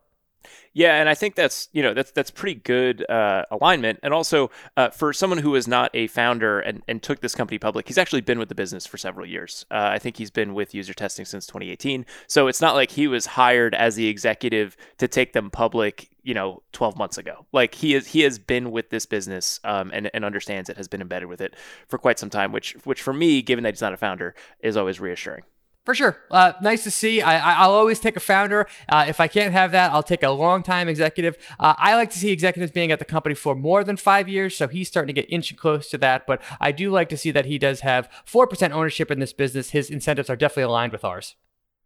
Yeah, 0.73 0.99
and 0.99 1.07
I 1.07 1.15
think 1.15 1.35
that's 1.35 1.69
you 1.71 1.81
know 1.81 1.93
that's 1.93 2.11
that's 2.11 2.29
pretty 2.29 2.59
good 2.59 3.09
uh, 3.09 3.45
alignment, 3.49 3.99
and 4.03 4.13
also 4.13 4.51
uh, 4.75 4.89
for 4.89 5.13
someone 5.13 5.39
who 5.39 5.55
is 5.55 5.67
not 5.67 5.89
a 5.93 6.07
founder 6.07 6.59
and, 6.59 6.83
and 6.87 7.01
took 7.01 7.21
this 7.21 7.33
company 7.33 7.57
public, 7.57 7.87
he's 7.87 7.97
actually 7.97 8.21
been 8.21 8.39
with 8.39 8.49
the 8.49 8.55
business 8.55 8.85
for 8.85 8.97
several 8.97 9.25
years. 9.25 9.65
Uh, 9.71 9.89
I 9.93 9.99
think 9.99 10.17
he's 10.17 10.31
been 10.31 10.53
with 10.53 10.73
UserTesting 10.73 11.25
since 11.25 11.47
2018, 11.47 12.05
so 12.27 12.47
it's 12.47 12.59
not 12.59 12.75
like 12.75 12.91
he 12.91 13.07
was 13.07 13.25
hired 13.25 13.73
as 13.73 13.95
the 13.95 14.07
executive 14.07 14.75
to 14.97 15.07
take 15.07 15.31
them 15.31 15.49
public, 15.49 16.09
you 16.23 16.33
know, 16.33 16.61
12 16.73 16.97
months 16.97 17.17
ago. 17.17 17.45
Like 17.53 17.73
he 17.75 17.95
is 17.95 18.07
he 18.07 18.21
has 18.21 18.37
been 18.37 18.71
with 18.71 18.89
this 18.89 19.05
business 19.05 19.61
um, 19.63 19.91
and 19.93 20.11
and 20.13 20.25
understands 20.25 20.69
it, 20.69 20.75
has 20.75 20.89
been 20.89 21.01
embedded 21.01 21.29
with 21.29 21.39
it 21.39 21.55
for 21.87 21.97
quite 21.97 22.19
some 22.19 22.29
time, 22.29 22.51
which 22.51 22.73
which 22.83 23.01
for 23.01 23.13
me, 23.13 23.41
given 23.41 23.63
that 23.63 23.73
he's 23.73 23.81
not 23.81 23.93
a 23.93 23.97
founder, 23.97 24.35
is 24.59 24.75
always 24.75 24.99
reassuring. 24.99 25.43
For 25.85 25.93
sure. 25.93 26.17
Uh, 26.31 26.53
nice 26.61 26.83
to 26.83 26.91
see. 26.91 27.21
I, 27.21 27.67
will 27.67 27.75
always 27.75 27.99
take 27.99 28.17
a 28.17 28.19
founder. 28.19 28.67
Uh, 28.89 29.05
if 29.07 29.19
I 29.19 29.27
can't 29.27 29.53
have 29.53 29.71
that, 29.73 29.91
I'll 29.91 30.01
take 30.01 30.23
a 30.23 30.31
long 30.31 30.63
time 30.63 30.89
executive. 30.89 31.37
Uh, 31.59 31.75
I 31.77 31.95
like 31.95 32.09
to 32.09 32.17
see 32.17 32.31
executives 32.31 32.71
being 32.71 32.91
at 32.91 32.97
the 32.97 33.05
company 33.05 33.35
for 33.35 33.53
more 33.53 33.83
than 33.83 33.95
five 33.95 34.27
years, 34.27 34.57
so 34.57 34.67
he's 34.67 34.87
starting 34.87 35.13
to 35.13 35.21
get 35.21 35.31
inching 35.31 35.57
close 35.57 35.89
to 35.91 35.99
that. 35.99 36.25
But 36.25 36.41
I 36.59 36.71
do 36.71 36.89
like 36.89 37.07
to 37.09 37.17
see 37.17 37.29
that 37.31 37.45
he 37.45 37.59
does 37.59 37.81
have 37.81 38.09
4% 38.25 38.71
ownership 38.71 39.11
in 39.11 39.19
this 39.19 39.31
business. 39.31 39.69
His 39.69 39.91
incentives 39.91 40.27
are 40.27 40.35
definitely 40.35 40.63
aligned 40.63 40.91
with 40.91 41.05
ours. 41.05 41.35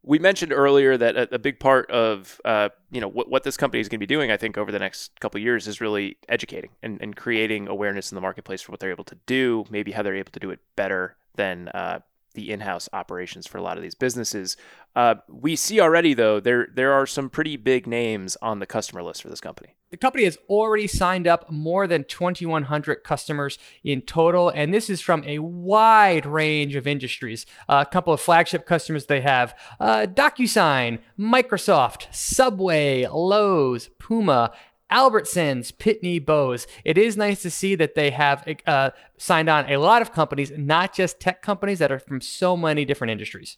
We 0.01 0.17
mentioned 0.17 0.53
earlier 0.53 0.95
that 0.95 1.17
a, 1.17 1.35
a 1.35 1.39
big 1.39 1.59
part 1.59 1.91
of 1.91 2.39
uh, 2.45 2.69
you 2.89 3.01
know 3.01 3.09
what, 3.09 3.29
what 3.29 3.43
this 3.43 3.57
company 3.57 3.81
is 3.81 3.89
going 3.89 3.99
to 3.99 4.07
be 4.07 4.13
doing, 4.13 4.31
I 4.31 4.37
think, 4.37 4.57
over 4.57 4.71
the 4.71 4.79
next 4.79 5.19
couple 5.19 5.41
years 5.41 5.67
is 5.67 5.81
really 5.81 6.17
educating 6.29 6.69
and, 6.81 7.01
and 7.01 7.17
creating 7.17 7.67
awareness 7.67 8.09
in 8.09 8.15
the 8.15 8.21
marketplace 8.21 8.61
for 8.61 8.71
what 8.71 8.79
they're 8.79 8.91
able 8.91 9.03
to 9.03 9.17
do, 9.25 9.65
maybe 9.69 9.91
how 9.91 10.03
they're 10.03 10.15
able 10.15 10.31
to 10.31 10.39
do 10.39 10.51
it 10.51 10.59
better 10.77 11.17
than 11.35 11.67
uh, 11.73 11.99
the 12.39 12.51
in-house 12.51 12.87
operations 12.93 13.45
for 13.45 13.57
a 13.57 13.61
lot 13.61 13.77
of 13.77 13.83
these 13.83 13.95
businesses. 13.95 14.55
Uh, 14.95 15.15
we 15.27 15.55
see 15.55 15.79
already, 15.79 16.13
though, 16.13 16.39
there 16.39 16.67
there 16.73 16.93
are 16.93 17.05
some 17.05 17.29
pretty 17.29 17.57
big 17.57 17.85
names 17.85 18.37
on 18.41 18.59
the 18.59 18.65
customer 18.65 19.03
list 19.03 19.21
for 19.21 19.29
this 19.29 19.41
company. 19.41 19.75
The 19.91 19.97
company 19.97 20.23
has 20.25 20.37
already 20.47 20.87
signed 20.87 21.27
up 21.27 21.51
more 21.51 21.87
than 21.87 22.03
2,100 22.03 23.03
customers 23.03 23.57
in 23.83 24.01
total, 24.01 24.49
and 24.49 24.73
this 24.73 24.89
is 24.89 25.01
from 25.01 25.23
a 25.25 25.39
wide 25.39 26.25
range 26.25 26.75
of 26.75 26.87
industries. 26.87 27.45
Uh, 27.67 27.83
a 27.87 27.91
couple 27.91 28.13
of 28.13 28.21
flagship 28.21 28.65
customers 28.65 29.05
they 29.05 29.21
have: 29.21 29.53
uh, 29.79 30.07
DocuSign, 30.09 30.99
Microsoft, 31.19 32.13
Subway, 32.13 33.05
Lowe's, 33.05 33.89
Puma, 33.99 34.53
Albertsons, 34.91 35.71
Pitney 35.71 36.23
Bowes. 36.23 36.67
It 36.83 36.97
is 36.97 37.15
nice 37.15 37.41
to 37.43 37.51
see 37.51 37.75
that 37.75 37.95
they 37.95 38.09
have 38.11 38.47
uh, 38.65 38.91
signed 39.17 39.49
on 39.49 39.69
a 39.69 39.77
lot 39.77 40.01
of 40.01 40.11
companies, 40.11 40.51
not 40.55 40.93
just 40.93 41.19
tech 41.19 41.41
companies 41.41 41.79
that 41.79 41.91
are 41.91 41.99
from 41.99 42.21
so 42.21 42.57
many 42.57 42.85
different 42.85 43.11
industries. 43.11 43.57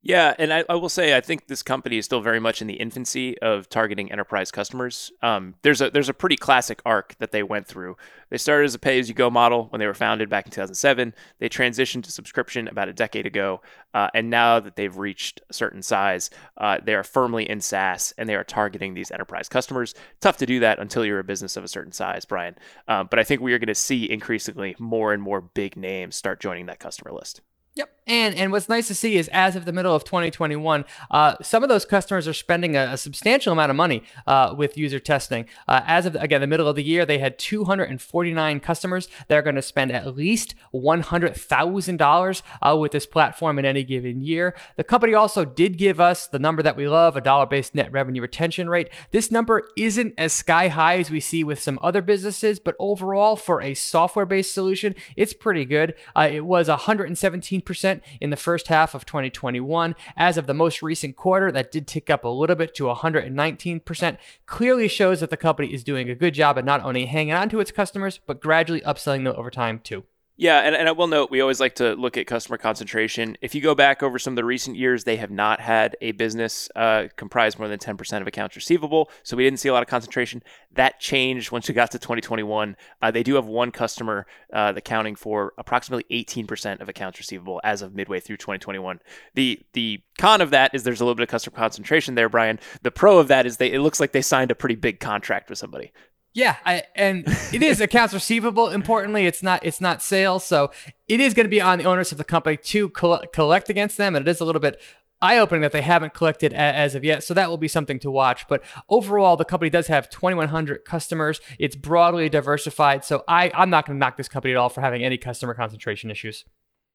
Yeah, 0.00 0.32
and 0.38 0.52
I, 0.52 0.64
I, 0.68 0.76
will 0.76 0.88
say 0.88 1.16
I 1.16 1.20
think 1.20 1.48
this 1.48 1.64
company 1.64 1.98
is 1.98 2.04
still 2.04 2.20
very 2.20 2.38
much 2.38 2.62
in 2.62 2.68
the 2.68 2.74
infancy 2.74 3.36
of 3.40 3.68
targeting 3.68 4.12
enterprise 4.12 4.52
customers. 4.52 5.10
Um, 5.22 5.56
there's 5.62 5.80
a 5.80 5.90
there's 5.90 6.08
a 6.08 6.14
pretty 6.14 6.36
classic 6.36 6.80
arc 6.86 7.16
that 7.18 7.32
they 7.32 7.42
went 7.42 7.66
through. 7.66 7.96
They 8.30 8.38
started 8.38 8.66
as 8.66 8.76
a 8.76 8.78
pay 8.78 9.00
as 9.00 9.08
you 9.08 9.14
go 9.16 9.28
model 9.28 9.66
when 9.70 9.80
they 9.80 9.88
were 9.88 9.94
founded 9.94 10.30
back 10.30 10.46
in 10.46 10.52
2007. 10.52 11.14
They 11.40 11.48
transitioned 11.48 12.04
to 12.04 12.12
subscription 12.12 12.68
about 12.68 12.88
a 12.88 12.92
decade 12.92 13.26
ago, 13.26 13.60
uh, 13.92 14.08
and 14.14 14.30
now 14.30 14.60
that 14.60 14.76
they've 14.76 14.96
reached 14.96 15.40
a 15.50 15.52
certain 15.52 15.82
size, 15.82 16.30
uh, 16.58 16.78
they 16.82 16.94
are 16.94 17.02
firmly 17.04 17.50
in 17.50 17.60
SaaS 17.60 18.14
and 18.16 18.28
they 18.28 18.36
are 18.36 18.44
targeting 18.44 18.94
these 18.94 19.10
enterprise 19.10 19.48
customers. 19.48 19.94
Tough 20.20 20.36
to 20.36 20.46
do 20.46 20.60
that 20.60 20.78
until 20.78 21.04
you're 21.04 21.18
a 21.18 21.24
business 21.24 21.56
of 21.56 21.64
a 21.64 21.68
certain 21.68 21.92
size, 21.92 22.24
Brian. 22.24 22.54
Um, 22.86 23.08
but 23.10 23.18
I 23.18 23.24
think 23.24 23.40
we 23.40 23.52
are 23.52 23.58
going 23.58 23.66
to 23.66 23.74
see 23.74 24.08
increasingly 24.08 24.76
more 24.78 25.12
and 25.12 25.20
more 25.20 25.40
big 25.40 25.76
names 25.76 26.14
start 26.14 26.38
joining 26.38 26.66
that 26.66 26.78
customer 26.78 27.10
list. 27.10 27.40
Yep. 27.78 27.98
And 28.08 28.34
and 28.34 28.50
what's 28.50 28.68
nice 28.70 28.88
to 28.88 28.94
see 28.94 29.16
is 29.16 29.28
as 29.28 29.54
of 29.54 29.66
the 29.66 29.72
middle 29.72 29.94
of 29.94 30.02
2021, 30.02 30.84
uh, 31.10 31.36
some 31.42 31.62
of 31.62 31.68
those 31.68 31.84
customers 31.84 32.26
are 32.26 32.32
spending 32.32 32.74
a, 32.74 32.92
a 32.92 32.96
substantial 32.96 33.52
amount 33.52 33.70
of 33.70 33.76
money 33.76 34.02
uh, 34.26 34.54
with 34.56 34.74
UserTesting. 34.74 35.46
Uh, 35.68 35.82
as 35.86 36.06
of 36.06 36.16
again 36.16 36.40
the 36.40 36.46
middle 36.46 36.66
of 36.66 36.74
the 36.74 36.82
year, 36.82 37.06
they 37.06 37.18
had 37.18 37.38
249 37.38 38.60
customers 38.60 39.08
that 39.28 39.36
are 39.36 39.42
going 39.42 39.54
to 39.54 39.62
spend 39.62 39.92
at 39.92 40.16
least 40.16 40.56
$100,000 40.74 42.42
uh, 42.62 42.76
with 42.76 42.92
this 42.92 43.06
platform 43.06 43.58
in 43.58 43.64
any 43.64 43.84
given 43.84 44.22
year. 44.22 44.56
The 44.76 44.84
company 44.84 45.14
also 45.14 45.44
did 45.44 45.76
give 45.76 46.00
us 46.00 46.26
the 46.26 46.38
number 46.40 46.62
that 46.62 46.76
we 46.76 46.88
love, 46.88 47.16
a 47.16 47.20
dollar-based 47.20 47.76
net 47.76 47.92
revenue 47.92 48.22
retention 48.22 48.68
rate. 48.68 48.88
This 49.12 49.30
number 49.30 49.68
isn't 49.76 50.14
as 50.18 50.32
sky 50.32 50.66
high 50.66 50.98
as 50.98 51.10
we 51.10 51.20
see 51.20 51.44
with 51.44 51.60
some 51.60 51.78
other 51.82 52.02
businesses, 52.02 52.58
but 52.58 52.74
overall 52.80 53.36
for 53.36 53.60
a 53.60 53.74
software-based 53.74 54.52
solution, 54.52 54.96
it's 55.14 55.34
pretty 55.34 55.64
good. 55.64 55.94
Uh, 56.16 56.28
it 56.32 56.46
was 56.46 56.68
117 56.68 57.60
percent 57.68 58.02
in 58.20 58.30
the 58.30 58.36
first 58.36 58.66
half 58.66 58.94
of 58.94 59.06
2021. 59.06 59.94
As 60.16 60.36
of 60.36 60.48
the 60.48 60.54
most 60.54 60.82
recent 60.82 61.14
quarter, 61.14 61.52
that 61.52 61.70
did 61.70 61.86
tick 61.86 62.10
up 62.10 62.24
a 62.24 62.28
little 62.28 62.56
bit 62.56 62.74
to 62.74 62.84
119%. 62.84 64.18
Clearly 64.46 64.88
shows 64.88 65.20
that 65.20 65.30
the 65.30 65.36
company 65.36 65.72
is 65.72 65.84
doing 65.84 66.10
a 66.10 66.16
good 66.16 66.34
job 66.34 66.58
at 66.58 66.64
not 66.64 66.82
only 66.82 67.06
hanging 67.06 67.34
on 67.34 67.48
to 67.50 67.60
its 67.60 67.70
customers, 67.70 68.18
but 68.26 68.40
gradually 68.40 68.80
upselling 68.80 69.22
them 69.22 69.34
over 69.36 69.50
time 69.50 69.78
too. 69.78 70.02
Yeah, 70.40 70.60
and, 70.60 70.76
and 70.76 70.88
I 70.88 70.92
will 70.92 71.08
note 71.08 71.32
we 71.32 71.40
always 71.40 71.58
like 71.58 71.74
to 71.76 71.94
look 71.94 72.16
at 72.16 72.28
customer 72.28 72.58
concentration. 72.58 73.36
If 73.42 73.56
you 73.56 73.60
go 73.60 73.74
back 73.74 74.04
over 74.04 74.20
some 74.20 74.34
of 74.34 74.36
the 74.36 74.44
recent 74.44 74.76
years, 74.76 75.02
they 75.02 75.16
have 75.16 75.32
not 75.32 75.60
had 75.60 75.96
a 76.00 76.12
business 76.12 76.68
uh, 76.76 77.08
comprise 77.16 77.58
more 77.58 77.66
than 77.66 77.80
10% 77.80 78.20
of 78.20 78.26
accounts 78.28 78.54
receivable. 78.54 79.10
So 79.24 79.36
we 79.36 79.42
didn't 79.42 79.58
see 79.58 79.68
a 79.68 79.72
lot 79.72 79.82
of 79.82 79.88
concentration. 79.88 80.44
That 80.70 81.00
changed 81.00 81.50
once 81.50 81.66
we 81.66 81.74
got 81.74 81.90
to 81.90 81.98
2021. 81.98 82.76
Uh, 83.02 83.10
they 83.10 83.24
do 83.24 83.34
have 83.34 83.46
one 83.46 83.72
customer 83.72 84.28
uh, 84.52 84.74
accounting 84.76 85.16
for 85.16 85.54
approximately 85.58 86.04
18% 86.24 86.80
of 86.80 86.88
accounts 86.88 87.18
receivable 87.18 87.60
as 87.64 87.82
of 87.82 87.96
midway 87.96 88.20
through 88.20 88.36
2021. 88.36 89.00
The 89.34 89.60
the 89.72 90.04
con 90.18 90.40
of 90.40 90.50
that 90.50 90.72
is 90.72 90.84
there's 90.84 91.00
a 91.00 91.04
little 91.04 91.16
bit 91.16 91.24
of 91.24 91.28
customer 91.30 91.56
concentration 91.56 92.14
there, 92.14 92.28
Brian. 92.28 92.60
The 92.82 92.92
pro 92.92 93.18
of 93.18 93.26
that 93.26 93.44
is 93.44 93.56
they 93.56 93.72
it 93.72 93.80
looks 93.80 93.98
like 93.98 94.12
they 94.12 94.22
signed 94.22 94.52
a 94.52 94.54
pretty 94.54 94.76
big 94.76 95.00
contract 95.00 95.50
with 95.50 95.58
somebody. 95.58 95.90
Yeah, 96.34 96.56
I, 96.64 96.82
and 96.94 97.24
it 97.52 97.62
is 97.62 97.80
accounts 97.80 98.14
receivable. 98.14 98.68
Importantly, 98.68 99.26
it's 99.26 99.42
not 99.42 99.64
it's 99.64 99.80
not 99.80 100.02
sales, 100.02 100.44
so 100.44 100.70
it 101.08 101.20
is 101.20 101.34
going 101.34 101.46
to 101.46 101.50
be 101.50 101.60
on 101.60 101.78
the 101.78 101.84
owners 101.84 102.12
of 102.12 102.18
the 102.18 102.24
company 102.24 102.56
to 102.56 102.88
collect, 102.90 103.70
against 103.70 103.96
them, 103.96 104.14
and 104.14 104.26
it 104.26 104.30
is 104.30 104.40
a 104.40 104.44
little 104.44 104.60
bit 104.60 104.80
eye-opening 105.20 105.62
that 105.62 105.72
they 105.72 105.82
haven't 105.82 106.14
collected 106.14 106.52
as 106.52 106.94
of 106.94 107.02
yet. 107.02 107.24
So 107.24 107.34
that 107.34 107.48
will 107.48 107.56
be 107.56 107.66
something 107.66 107.98
to 108.00 108.10
watch. 108.10 108.46
But 108.46 108.62
overall, 108.88 109.36
the 109.36 109.44
company 109.44 109.68
does 109.68 109.88
have 109.88 110.08
2,100 110.10 110.84
customers. 110.84 111.40
It's 111.58 111.74
broadly 111.74 112.28
diversified, 112.28 113.04
so 113.04 113.24
I 113.26 113.50
I'm 113.54 113.70
not 113.70 113.86
going 113.86 113.96
to 113.96 114.00
knock 114.00 114.16
this 114.16 114.28
company 114.28 114.52
at 114.52 114.58
all 114.58 114.68
for 114.68 114.80
having 114.80 115.02
any 115.02 115.16
customer 115.16 115.54
concentration 115.54 116.10
issues. 116.10 116.44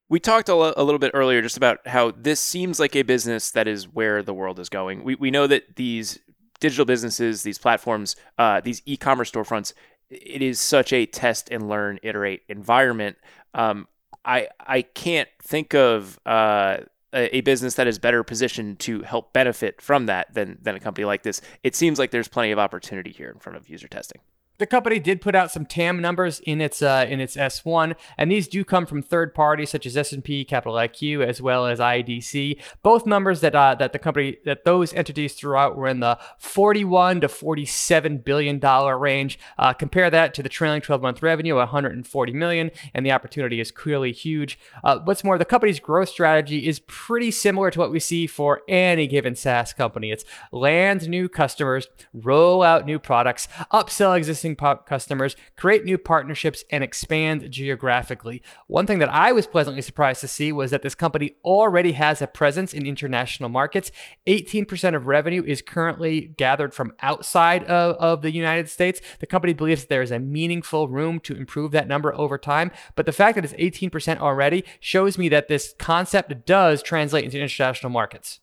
We 0.09 0.19
talked 0.19 0.47
a 0.47 0.55
little 0.55 0.99
bit 0.99 1.11
earlier 1.13 1.41
just 1.41 1.57
about 1.57 1.87
how 1.87 2.11
this 2.11 2.39
seems 2.39 2.79
like 2.79 2.95
a 2.95 3.01
business 3.01 3.51
that 3.51 3.67
is 3.67 3.85
where 3.85 4.21
the 4.21 4.33
world 4.33 4.59
is 4.59 4.69
going. 4.69 5.03
We, 5.03 5.15
we 5.15 5.31
know 5.31 5.47
that 5.47 5.75
these 5.75 6.19
digital 6.63 6.85
businesses, 6.85 7.43
these 7.43 7.57
platforms, 7.57 8.15
uh, 8.37 8.61
these 8.61 8.81
e-commerce 8.85 9.29
storefronts, 9.29 9.73
it 10.09 10.41
is 10.41 10.61
such 10.61 10.93
a 10.93 11.05
test 11.05 11.49
and 11.51 11.67
learn, 11.67 11.99
iterate 12.03 12.43
environment. 12.47 13.17
Um, 13.53 13.89
I 14.23 14.47
I 14.61 14.83
can't 14.83 15.27
think 15.41 15.75
of 15.75 16.17
uh, 16.25 16.77
a, 17.11 17.41
business 17.41 17.75
that 17.75 17.85
is 17.85 17.99
better 17.99 18.23
positioned 18.23 18.79
to 18.79 19.01
help 19.01 19.33
benefit 19.33 19.81
from 19.81 20.05
that 20.05 20.33
than 20.33 20.57
than 20.61 20.75
a 20.75 20.79
company 20.79 21.03
like 21.03 21.23
this. 21.23 21.41
It 21.63 21.75
seems 21.75 21.99
like 21.99 22.11
there's 22.11 22.29
plenty 22.29 22.51
of 22.51 22.59
opportunity 22.59 23.11
here 23.11 23.29
in 23.29 23.39
front 23.39 23.57
of 23.57 23.65
UserTesting. 23.65 24.21
The 24.59 24.67
company 24.67 24.99
did 24.99 25.19
put 25.19 25.33
out 25.33 25.51
some 25.51 25.65
TAM 25.65 25.99
numbers 25.99 26.39
in 26.41 26.61
its 26.61 26.81
uh, 26.81 27.05
in 27.09 27.19
its 27.19 27.35
S1, 27.35 27.95
and 28.17 28.31
these 28.31 28.47
do 28.47 28.63
come 28.63 28.85
from 28.85 29.01
third 29.01 29.33
parties 29.33 29.71
such 29.71 29.87
as 29.87 29.97
S&P, 29.97 30.45
Capital 30.45 30.75
IQ, 30.75 31.25
as 31.25 31.41
well 31.41 31.65
as 31.65 31.79
IDC. 31.79 32.61
Both 32.83 33.07
numbers 33.07 33.41
that 33.41 33.55
uh, 33.55 33.73
that 33.75 33.93
the 33.93 33.99
company 33.99 34.37
that 34.45 34.63
those 34.63 34.93
entities 34.93 35.33
threw 35.33 35.55
out 35.55 35.75
were 35.75 35.87
in 35.87 36.01
the 36.01 36.19
41 36.37 37.21
to 37.21 37.29
47 37.29 38.19
billion 38.19 38.59
dollar 38.59 38.97
range. 38.97 39.39
Uh, 39.57 39.73
compare 39.73 40.11
that 40.11 40.35
to 40.35 40.43
the 40.43 40.49
trailing 40.49 40.81
12 40.81 41.01
month 41.01 41.23
revenue, 41.23 41.55
140 41.55 42.33
million, 42.33 42.69
and 42.93 43.03
the 43.03 43.11
opportunity 43.11 43.59
is 43.59 43.71
clearly 43.71 44.11
huge. 44.11 44.59
Uh, 44.83 44.99
what's 45.03 45.23
more, 45.23 45.39
the 45.39 45.45
company's 45.45 45.79
growth 45.79 46.09
strategy 46.09 46.67
is 46.67 46.79
pretty 46.85 47.31
similar 47.31 47.71
to 47.71 47.79
what 47.79 47.91
we 47.91 47.99
see 47.99 48.27
for 48.27 48.61
any 48.67 49.07
given 49.07 49.35
SaaS 49.35 49.73
company. 49.73 50.11
It's 50.11 50.25
land 50.51 51.09
new 51.09 51.27
customers, 51.27 51.87
roll 52.13 52.61
out 52.61 52.85
new 52.85 52.99
products, 52.99 53.47
upsell 53.71 54.15
existing 54.15 54.42
existing 54.43 54.85
customers, 54.85 55.35
create 55.57 55.85
new 55.85 55.97
partnerships, 55.97 56.63
and 56.69 56.83
expand 56.83 57.49
geographically. 57.51 58.41
One 58.67 58.85
thing 58.85 58.99
that 58.99 59.13
I 59.13 59.31
was 59.31 59.47
pleasantly 59.47 59.81
surprised 59.81 60.21
to 60.21 60.27
see 60.27 60.51
was 60.51 60.71
that 60.71 60.81
this 60.81 60.95
company 60.95 61.35
already 61.43 61.93
has 61.93 62.21
a 62.21 62.27
presence 62.27 62.73
in 62.73 62.85
international 62.85 63.49
markets. 63.49 63.91
18% 64.27 64.95
of 64.95 65.07
revenue 65.07 65.43
is 65.45 65.61
currently 65.61 66.33
gathered 66.37 66.73
from 66.73 66.93
outside 67.01 67.63
of, 67.65 67.95
of 67.95 68.21
the 68.21 68.31
United 68.31 68.69
States. 68.69 69.01
The 69.19 69.27
company 69.27 69.53
believes 69.53 69.81
that 69.81 69.89
there 69.89 70.01
is 70.01 70.11
a 70.11 70.19
meaningful 70.19 70.87
room 70.87 71.19
to 71.21 71.35
improve 71.35 71.71
that 71.71 71.87
number 71.87 72.13
over 72.15 72.37
time. 72.37 72.71
But 72.95 73.05
the 73.05 73.11
fact 73.11 73.35
that 73.35 73.45
it's 73.45 73.53
18% 73.53 74.19
already 74.19 74.63
shows 74.79 75.17
me 75.17 75.29
that 75.29 75.47
this 75.47 75.73
concept 75.77 76.45
does 76.45 76.83
translate 76.83 77.23
into 77.23 77.37
international 77.37 77.91
markets. 77.91 78.39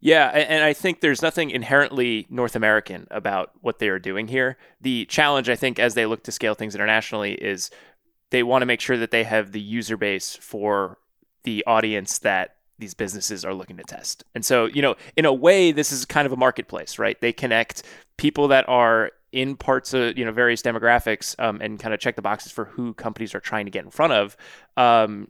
Yeah, 0.00 0.28
and 0.28 0.62
I 0.62 0.74
think 0.74 1.00
there's 1.00 1.22
nothing 1.22 1.50
inherently 1.50 2.26
North 2.30 2.54
American 2.54 3.08
about 3.10 3.50
what 3.62 3.80
they 3.80 3.88
are 3.88 3.98
doing 3.98 4.28
here. 4.28 4.56
The 4.80 5.06
challenge, 5.06 5.48
I 5.48 5.56
think, 5.56 5.80
as 5.80 5.94
they 5.94 6.06
look 6.06 6.22
to 6.24 6.32
scale 6.32 6.54
things 6.54 6.76
internationally, 6.76 7.32
is 7.32 7.70
they 8.30 8.44
want 8.44 8.62
to 8.62 8.66
make 8.66 8.80
sure 8.80 8.96
that 8.96 9.10
they 9.10 9.24
have 9.24 9.50
the 9.50 9.60
user 9.60 9.96
base 9.96 10.36
for 10.36 10.98
the 11.42 11.64
audience 11.66 12.20
that 12.20 12.56
these 12.78 12.94
businesses 12.94 13.44
are 13.44 13.54
looking 13.54 13.76
to 13.76 13.82
test. 13.82 14.22
And 14.36 14.44
so, 14.44 14.66
you 14.66 14.82
know, 14.82 14.94
in 15.16 15.24
a 15.24 15.32
way, 15.32 15.72
this 15.72 15.90
is 15.90 16.04
kind 16.04 16.26
of 16.26 16.32
a 16.32 16.36
marketplace, 16.36 16.98
right? 17.00 17.20
They 17.20 17.32
connect 17.32 17.82
people 18.16 18.48
that 18.48 18.68
are 18.68 19.10
in 19.32 19.56
parts 19.56 19.92
of 19.92 20.16
you 20.16 20.24
know 20.24 20.32
various 20.32 20.62
demographics 20.62 21.38
um, 21.38 21.60
and 21.60 21.78
kind 21.78 21.92
of 21.92 22.00
check 22.00 22.16
the 22.16 22.22
boxes 22.22 22.52
for 22.52 22.64
who 22.66 22.94
companies 22.94 23.34
are 23.34 23.40
trying 23.40 23.66
to 23.66 23.70
get 23.70 23.84
in 23.84 23.90
front 23.90 24.12
of 24.12 24.36
um, 24.76 25.28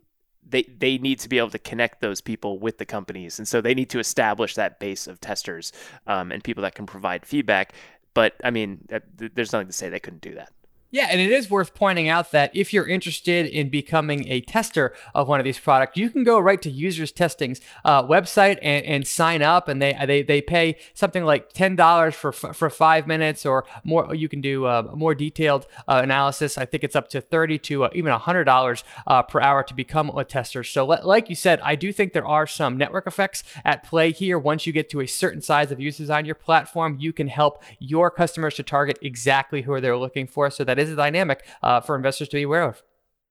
they 0.48 0.62
they 0.62 0.98
need 0.98 1.18
to 1.20 1.28
be 1.28 1.38
able 1.38 1.50
to 1.50 1.58
connect 1.58 2.00
those 2.00 2.20
people 2.20 2.58
with 2.58 2.78
the 2.78 2.86
companies, 2.86 3.38
and 3.38 3.46
so 3.46 3.60
they 3.60 3.74
need 3.74 3.90
to 3.90 3.98
establish 3.98 4.54
that 4.54 4.80
base 4.80 5.06
of 5.06 5.20
testers 5.20 5.72
um, 6.06 6.32
and 6.32 6.42
people 6.42 6.62
that 6.62 6.74
can 6.74 6.86
provide 6.86 7.26
feedback. 7.26 7.72
But 8.14 8.34
I 8.42 8.50
mean, 8.50 8.86
there's 9.16 9.52
nothing 9.52 9.68
to 9.68 9.72
say 9.72 9.88
they 9.88 10.00
couldn't 10.00 10.22
do 10.22 10.34
that. 10.34 10.52
Yeah, 10.90 11.08
and 11.10 11.20
it 11.20 11.30
is 11.30 11.50
worth 11.50 11.74
pointing 11.74 12.08
out 12.08 12.30
that 12.32 12.50
if 12.56 12.72
you're 12.72 12.88
interested 12.88 13.44
in 13.44 13.68
becoming 13.68 14.26
a 14.26 14.40
tester 14.40 14.94
of 15.14 15.28
one 15.28 15.38
of 15.38 15.44
these 15.44 15.58
products, 15.58 15.98
you 15.98 16.08
can 16.08 16.24
go 16.24 16.38
right 16.38 16.62
to 16.62 16.70
Users 16.70 17.12
Testing's 17.12 17.60
uh, 17.84 18.02
website 18.04 18.58
and, 18.62 18.86
and 18.86 19.06
sign 19.06 19.42
up, 19.42 19.68
and 19.68 19.82
they 19.82 19.94
they 20.06 20.22
they 20.22 20.40
pay 20.40 20.76
something 20.94 21.26
like 21.26 21.52
ten 21.52 21.76
dollars 21.76 22.14
for 22.14 22.32
for 22.32 22.70
five 22.70 23.06
minutes 23.06 23.44
or 23.44 23.66
more. 23.84 24.14
You 24.14 24.30
can 24.30 24.40
do 24.40 24.64
uh, 24.64 24.90
more 24.94 25.14
detailed 25.14 25.66
uh, 25.86 26.00
analysis. 26.02 26.56
I 26.56 26.64
think 26.64 26.84
it's 26.84 26.96
up 26.96 27.10
to 27.10 27.20
thirty 27.20 27.58
to 27.58 27.84
uh, 27.84 27.90
even 27.92 28.10
hundred 28.12 28.44
dollars 28.44 28.82
uh, 29.06 29.22
per 29.22 29.42
hour 29.42 29.62
to 29.64 29.74
become 29.74 30.08
a 30.16 30.24
tester. 30.24 30.64
So, 30.64 30.86
like 30.86 31.28
you 31.28 31.36
said, 31.36 31.60
I 31.60 31.74
do 31.74 31.92
think 31.92 32.14
there 32.14 32.26
are 32.26 32.46
some 32.46 32.78
network 32.78 33.06
effects 33.06 33.44
at 33.62 33.84
play 33.84 34.10
here. 34.10 34.38
Once 34.38 34.66
you 34.66 34.72
get 34.72 34.88
to 34.88 35.00
a 35.00 35.06
certain 35.06 35.42
size 35.42 35.70
of 35.70 35.80
users 35.80 36.08
on 36.08 36.24
your 36.24 36.34
platform, 36.34 36.96
you 36.98 37.12
can 37.12 37.28
help 37.28 37.62
your 37.78 38.10
customers 38.10 38.54
to 38.54 38.62
target 38.62 38.98
exactly 39.02 39.60
who 39.60 39.78
they're 39.82 39.98
looking 39.98 40.26
for, 40.26 40.48
so 40.48 40.64
that 40.64 40.77
that 40.78 40.86
is 40.86 40.92
a 40.92 40.96
dynamic 40.96 41.44
uh, 41.62 41.80
for 41.80 41.96
investors 41.96 42.28
to 42.28 42.36
be 42.36 42.42
aware 42.42 42.62
of. 42.62 42.82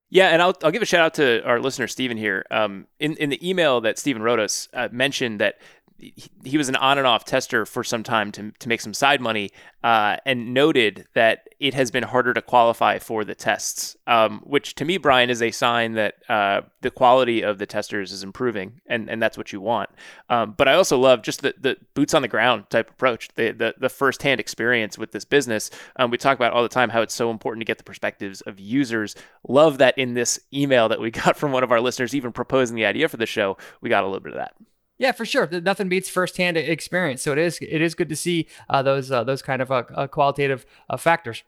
Yeah, 0.10 0.28
and 0.30 0.42
I'll, 0.42 0.56
I'll 0.64 0.72
give 0.72 0.82
a 0.82 0.86
shout 0.86 1.02
out 1.02 1.14
to 1.16 1.44
our 1.44 1.60
listener 1.60 1.88
Stephen 1.88 2.16
here. 2.16 2.46
Um, 2.50 2.88
in 3.00 3.16
in 3.18 3.30
the 3.30 3.50
email 3.50 3.82
that 3.82 4.00
Stephen 4.00 4.22
wrote 4.22 4.40
us, 4.40 4.70
uh, 4.74 4.88
mentioned 4.92 5.42
that 5.42 5.56
he, 6.00 6.58
was 6.58 6.70
an 6.70 6.76
on 6.76 6.98
and 6.98 7.08
off 7.08 7.26
tester 7.26 7.66
for 7.66 7.84
some 7.84 8.04
time 8.04 8.32
to, 8.32 8.52
to 8.60 8.70
make 8.70 8.82
some 8.82 8.94
side 8.94 9.20
money 9.20 9.50
uh, 9.84 10.18
and 10.26 10.54
noted 10.54 11.08
that 11.14 11.48
it 11.60 11.74
has 11.74 11.90
been 11.90 12.04
harder 12.04 12.34
to 12.34 12.42
qualify 12.42 13.00
for 13.00 13.24
the 13.24 13.34
tests, 13.34 13.98
um, 14.06 14.42
which 14.44 14.76
to 14.76 14.86
me, 14.86 14.98
Brian, 14.98 15.30
is 15.30 15.42
a 15.42 15.50
sign 15.50 15.94
that 15.94 16.16
uh, 16.30 16.62
the 16.82 16.92
quality 16.92 17.42
of 17.42 17.58
the 17.58 17.66
testers 17.66 18.12
is 18.12 18.24
improving, 18.24 18.80
and, 18.86 19.10
and 19.10 19.22
that's 19.22 19.38
what 19.38 19.52
you 19.52 19.60
want. 19.60 19.90
Um, 20.30 20.54
but 20.56 20.68
I 20.68 20.74
also 20.74 21.00
love 21.00 21.24
just 21.24 21.42
the, 21.42 21.56
the 21.60 21.78
boots 21.96 22.14
on 22.14 22.22
the 22.22 22.28
ground 22.28 22.70
type 22.70 22.92
approach, 22.92 23.30
the, 23.36 23.52
the, 23.52 23.74
the 23.80 23.90
firsthand 23.90 24.40
experience 24.40 24.98
with 24.98 25.12
this 25.12 25.26
business. 25.26 25.72
Um, 25.96 26.12
we 26.12 26.18
talk 26.18 26.38
about 26.38 26.54
all 26.54 26.64
the 26.64 26.70
time 26.70 26.90
how 26.90 27.02
it's 27.02 27.16
so 27.16 27.32
important 27.32 27.62
to 27.62 27.66
get 27.66 27.80
the 27.80 27.84
perspectives 27.84 28.42
of 28.42 28.60
users. 28.60 29.16
Love 29.48 29.80
that 29.80 29.98
in 29.98 30.14
this 30.14 30.40
email 30.54 30.90
that 30.90 31.02
we 31.02 31.10
got 31.26 31.38
from 31.38 31.52
one 31.52 31.64
of 31.64 31.72
our 31.72 31.82
listeners, 31.82 32.14
even 32.14 32.32
proposing 32.32 32.76
the 32.76 32.86
idea 32.86 33.08
for 33.08 33.18
the 33.18 33.26
show, 33.26 33.58
we 33.82 33.90
got 33.90 34.04
a 34.04 34.08
little 34.08 34.20
bit 34.20 34.34
of 34.34 34.38
that. 34.38 34.54
Yeah, 34.98 35.12
for 35.12 35.26
sure. 35.26 35.48
Nothing 35.48 35.90
beats 35.90 36.10
firsthand 36.10 36.58
experience. 36.58 37.22
So 37.22 37.32
it 37.32 37.38
is 37.38 37.60
it 37.62 37.82
is 37.82 37.94
good 37.94 38.10
to 38.10 38.16
see 38.16 38.48
uh, 38.70 38.82
those 38.82 39.12
uh, 39.12 39.24
those 39.24 39.42
kind 39.42 39.62
of 39.62 39.72
uh, 39.72 39.84
uh 39.96 40.08
qualitative 40.08 40.66
uh, 40.90 40.98
factors. 40.98 41.44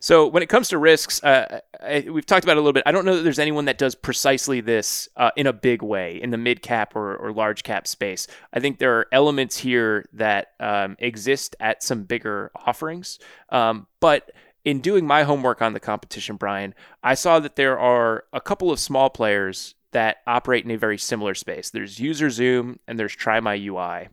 So 0.00 0.26
when 0.26 0.42
it 0.42 0.48
comes 0.48 0.68
to 0.68 0.78
risks, 0.78 1.22
uh, 1.22 1.60
I, 1.80 2.06
we've 2.10 2.26
talked 2.26 2.44
about 2.44 2.56
it 2.56 2.58
a 2.58 2.60
little 2.60 2.74
bit. 2.74 2.82
I 2.84 2.92
don't 2.92 3.06
know 3.06 3.16
that 3.16 3.22
there's 3.22 3.38
anyone 3.38 3.64
that 3.66 3.78
does 3.78 3.94
precisely 3.94 4.60
this 4.60 5.08
in 5.36 5.46
a 5.46 5.52
big 5.52 5.80
way 5.80 6.20
in 6.20 6.30
the 6.30 6.36
mid 6.36 6.60
cap 6.60 6.94
or, 6.94 7.16
or, 7.16 7.32
large 7.32 7.62
cap 7.62 7.86
space. 7.86 8.26
I 8.52 8.60
think 8.60 8.78
there 8.78 8.98
are 8.98 9.06
elements 9.12 9.56
here 9.56 10.04
that 10.12 10.48
um, 10.60 10.96
exist 10.98 11.56
at 11.60 11.82
some 11.82 12.02
bigger 12.02 12.50
offerings, 12.66 13.18
um, 13.50 13.86
but 14.00 14.32
in 14.64 14.80
doing 14.80 15.06
my 15.06 15.22
homework 15.22 15.62
on 15.62 15.72
the 15.72 15.80
competition, 15.80 16.36
Brian, 16.36 16.74
I 17.02 17.14
saw 17.14 17.38
that 17.40 17.56
there 17.56 17.78
are 17.78 18.24
a 18.32 18.40
couple 18.40 18.70
of 18.70 18.80
small 18.80 19.08
players 19.08 19.74
that 19.94 20.18
operate 20.26 20.64
in 20.64 20.70
a 20.70 20.76
very 20.76 20.98
similar 20.98 21.34
space. 21.34 21.70
There's 21.70 21.96
UserZoom 21.96 22.78
and 22.86 22.98
there's 22.98 23.16
TryMyUI. 23.16 24.08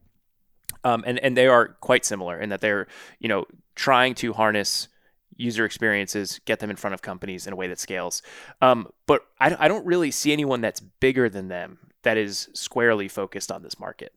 Um, 0.83 1.03
and, 1.05 1.19
and 1.19 1.37
they 1.37 1.47
are 1.47 1.69
quite 1.81 2.05
similar 2.05 2.39
in 2.39 2.49
that 2.49 2.61
they're, 2.61 2.87
you 3.19 3.27
know, 3.27 3.45
trying 3.75 4.15
to 4.15 4.33
harness 4.33 4.87
user 5.35 5.65
experiences, 5.65 6.39
get 6.45 6.59
them 6.59 6.69
in 6.69 6.75
front 6.75 6.93
of 6.93 7.01
companies 7.01 7.45
in 7.45 7.53
a 7.53 7.55
way 7.55 7.67
that 7.67 7.79
scales. 7.79 8.21
Um, 8.61 8.87
but 9.05 9.25
I, 9.39 9.55
I 9.59 9.67
don't 9.67 9.85
really 9.85 10.11
see 10.11 10.31
anyone 10.31 10.61
that's 10.61 10.79
bigger 10.79 11.29
than 11.29 11.49
them 11.49 11.77
that 12.03 12.17
is 12.17 12.49
squarely 12.53 13.07
focused 13.07 13.51
on 13.51 13.61
this 13.61 13.79
market 13.79 14.13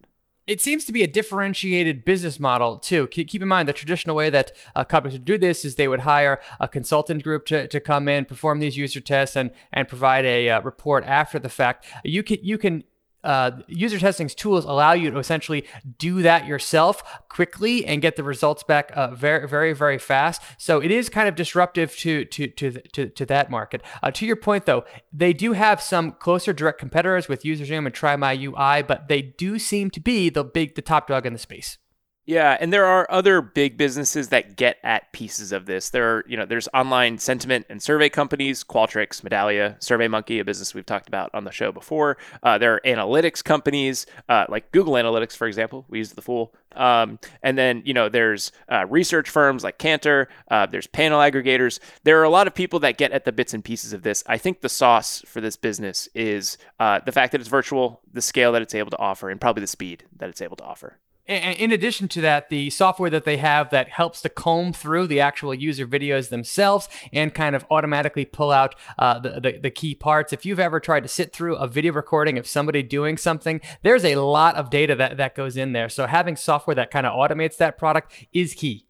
it 0.46 0.60
seems 0.60 0.84
to 0.84 0.92
be 0.92 1.02
a 1.02 1.06
differentiated 1.06 2.04
business 2.04 2.38
model 2.38 2.78
too. 2.78 3.06
Keep 3.08 3.40
in 3.40 3.48
mind 3.48 3.68
the 3.68 3.72
traditional 3.72 4.14
way 4.14 4.30
that 4.30 4.52
uh, 4.76 4.84
companies 4.84 5.14
would 5.14 5.24
do 5.24 5.38
this 5.38 5.64
is 5.64 5.76
they 5.76 5.88
would 5.88 6.00
hire 6.00 6.40
a 6.60 6.68
consultant 6.68 7.22
group 7.22 7.46
to, 7.46 7.66
to 7.68 7.80
come 7.80 8.08
in, 8.08 8.24
perform 8.24 8.60
these 8.60 8.76
user 8.76 9.00
tests, 9.00 9.36
and 9.36 9.50
and 9.72 9.88
provide 9.88 10.24
a 10.24 10.50
uh, 10.50 10.60
report 10.60 11.04
after 11.04 11.38
the 11.38 11.48
fact. 11.48 11.86
You 12.04 12.22
can 12.22 12.38
you 12.42 12.58
can 12.58 12.84
uh, 13.24 13.52
UserTesting's 13.70 14.34
tools 14.34 14.64
allow 14.64 14.92
you 14.92 15.10
to 15.10 15.18
essentially 15.18 15.64
do 15.98 16.22
that 16.22 16.46
yourself 16.46 17.02
quickly 17.28 17.84
and 17.84 18.00
get 18.00 18.16
the 18.16 18.22
results 18.22 18.62
back 18.62 18.92
uh, 18.94 19.08
very, 19.14 19.48
very, 19.48 19.72
very 19.72 19.98
fast. 19.98 20.42
So 20.58 20.80
it 20.80 20.90
is 20.90 21.08
kind 21.08 21.28
of 21.28 21.34
disruptive 21.34 21.96
to 21.98 22.24
to 22.26 22.46
to 22.48 22.70
to, 22.92 23.08
to 23.08 23.26
that 23.26 23.50
market. 23.50 23.82
Uh, 24.02 24.10
to 24.12 24.26
your 24.26 24.36
point, 24.36 24.66
though, 24.66 24.84
they 25.12 25.32
do 25.32 25.52
have 25.52 25.80
some 25.80 26.12
closer 26.12 26.52
direct 26.52 26.78
competitors 26.78 27.28
with 27.28 27.42
UserZoom 27.42 27.86
and 27.86 27.94
TryMyUI, 27.94 28.86
but 28.86 29.08
they 29.08 29.22
do 29.22 29.58
seem 29.58 29.90
to 29.90 30.00
be 30.00 30.28
the 30.28 30.44
big, 30.44 30.74
the 30.74 30.82
top 30.82 31.08
dog 31.08 31.26
in 31.26 31.32
the 31.32 31.38
space. 31.38 31.78
Yeah, 32.26 32.56
and 32.58 32.72
there 32.72 32.86
are 32.86 33.06
other 33.10 33.42
big 33.42 33.76
businesses 33.76 34.30
that 34.30 34.56
get 34.56 34.78
at 34.82 35.12
pieces 35.12 35.52
of 35.52 35.66
this. 35.66 35.90
There 35.90 36.16
are, 36.16 36.24
you 36.26 36.38
know, 36.38 36.46
there's 36.46 36.68
online 36.72 37.18
sentiment 37.18 37.66
and 37.68 37.82
survey 37.82 38.08
companies, 38.08 38.64
Qualtrics, 38.64 39.20
Medallia, 39.20 39.78
SurveyMonkey, 39.80 40.40
a 40.40 40.44
business 40.44 40.74
we've 40.74 40.86
talked 40.86 41.06
about 41.06 41.30
on 41.34 41.44
the 41.44 41.50
show 41.50 41.70
before. 41.70 42.16
Uh, 42.42 42.56
there 42.56 42.74
are 42.74 42.80
analytics 42.86 43.44
companies 43.44 44.06
uh, 44.30 44.46
like 44.48 44.72
Google 44.72 44.94
Analytics, 44.94 45.36
for 45.36 45.46
example. 45.46 45.84
We 45.90 45.98
use 45.98 46.12
the 46.12 46.22
Fool. 46.22 46.54
Um, 46.74 47.18
and 47.42 47.58
then, 47.58 47.82
you 47.84 47.92
know, 47.92 48.08
there's 48.08 48.52
uh, 48.72 48.86
research 48.88 49.28
firms 49.28 49.62
like 49.62 49.78
Kantar. 49.78 50.28
Uh, 50.50 50.64
there's 50.64 50.86
panel 50.86 51.20
aggregators. 51.20 51.78
There 52.04 52.18
are 52.20 52.24
a 52.24 52.30
lot 52.30 52.46
of 52.46 52.54
people 52.54 52.80
that 52.80 52.96
get 52.96 53.12
at 53.12 53.26
the 53.26 53.32
bits 53.32 53.52
and 53.52 53.62
pieces 53.62 53.92
of 53.92 54.02
this. 54.02 54.24
I 54.26 54.38
think 54.38 54.62
the 54.62 54.70
sauce 54.70 55.22
for 55.26 55.42
this 55.42 55.58
business 55.58 56.08
is 56.14 56.56
uh, 56.80 57.00
the 57.04 57.12
fact 57.12 57.32
that 57.32 57.42
it's 57.42 57.50
virtual, 57.50 58.00
the 58.10 58.22
scale 58.22 58.52
that 58.52 58.62
it's 58.62 58.74
able 58.74 58.90
to 58.92 58.98
offer, 58.98 59.28
and 59.28 59.38
probably 59.38 59.60
the 59.60 59.66
speed 59.66 60.04
that 60.16 60.30
it's 60.30 60.40
able 60.40 60.56
to 60.56 60.64
offer 60.64 60.98
in 61.26 61.72
addition 61.72 62.08
to 62.08 62.20
that, 62.20 62.50
the 62.50 62.68
software 62.70 63.08
that 63.10 63.24
they 63.24 63.38
have 63.38 63.70
that 63.70 63.88
helps 63.88 64.20
to 64.22 64.28
comb 64.28 64.72
through 64.72 65.06
the 65.06 65.20
actual 65.20 65.54
user 65.54 65.86
videos 65.86 66.28
themselves 66.28 66.88
and 67.12 67.32
kind 67.32 67.56
of 67.56 67.64
automatically 67.70 68.26
pull 68.26 68.50
out 68.50 68.74
uh, 68.98 69.18
the, 69.18 69.40
the, 69.40 69.58
the, 69.58 69.70
key 69.70 69.94
parts. 69.94 70.32
If 70.32 70.44
you've 70.44 70.60
ever 70.60 70.80
tried 70.80 71.02
to 71.02 71.08
sit 71.08 71.32
through 71.32 71.56
a 71.56 71.66
video 71.66 71.92
recording 71.92 72.36
of 72.36 72.46
somebody 72.46 72.82
doing 72.82 73.16
something, 73.16 73.62
there's 73.82 74.04
a 74.04 74.16
lot 74.16 74.56
of 74.56 74.68
data 74.68 74.94
that, 74.96 75.16
that 75.16 75.34
goes 75.34 75.56
in 75.56 75.72
there. 75.72 75.88
So 75.88 76.06
having 76.06 76.36
software 76.36 76.74
that 76.74 76.90
kind 76.90 77.06
of 77.06 77.14
automates 77.14 77.56
that 77.56 77.78
product 77.78 78.12
is 78.32 78.54
key. 78.54 78.86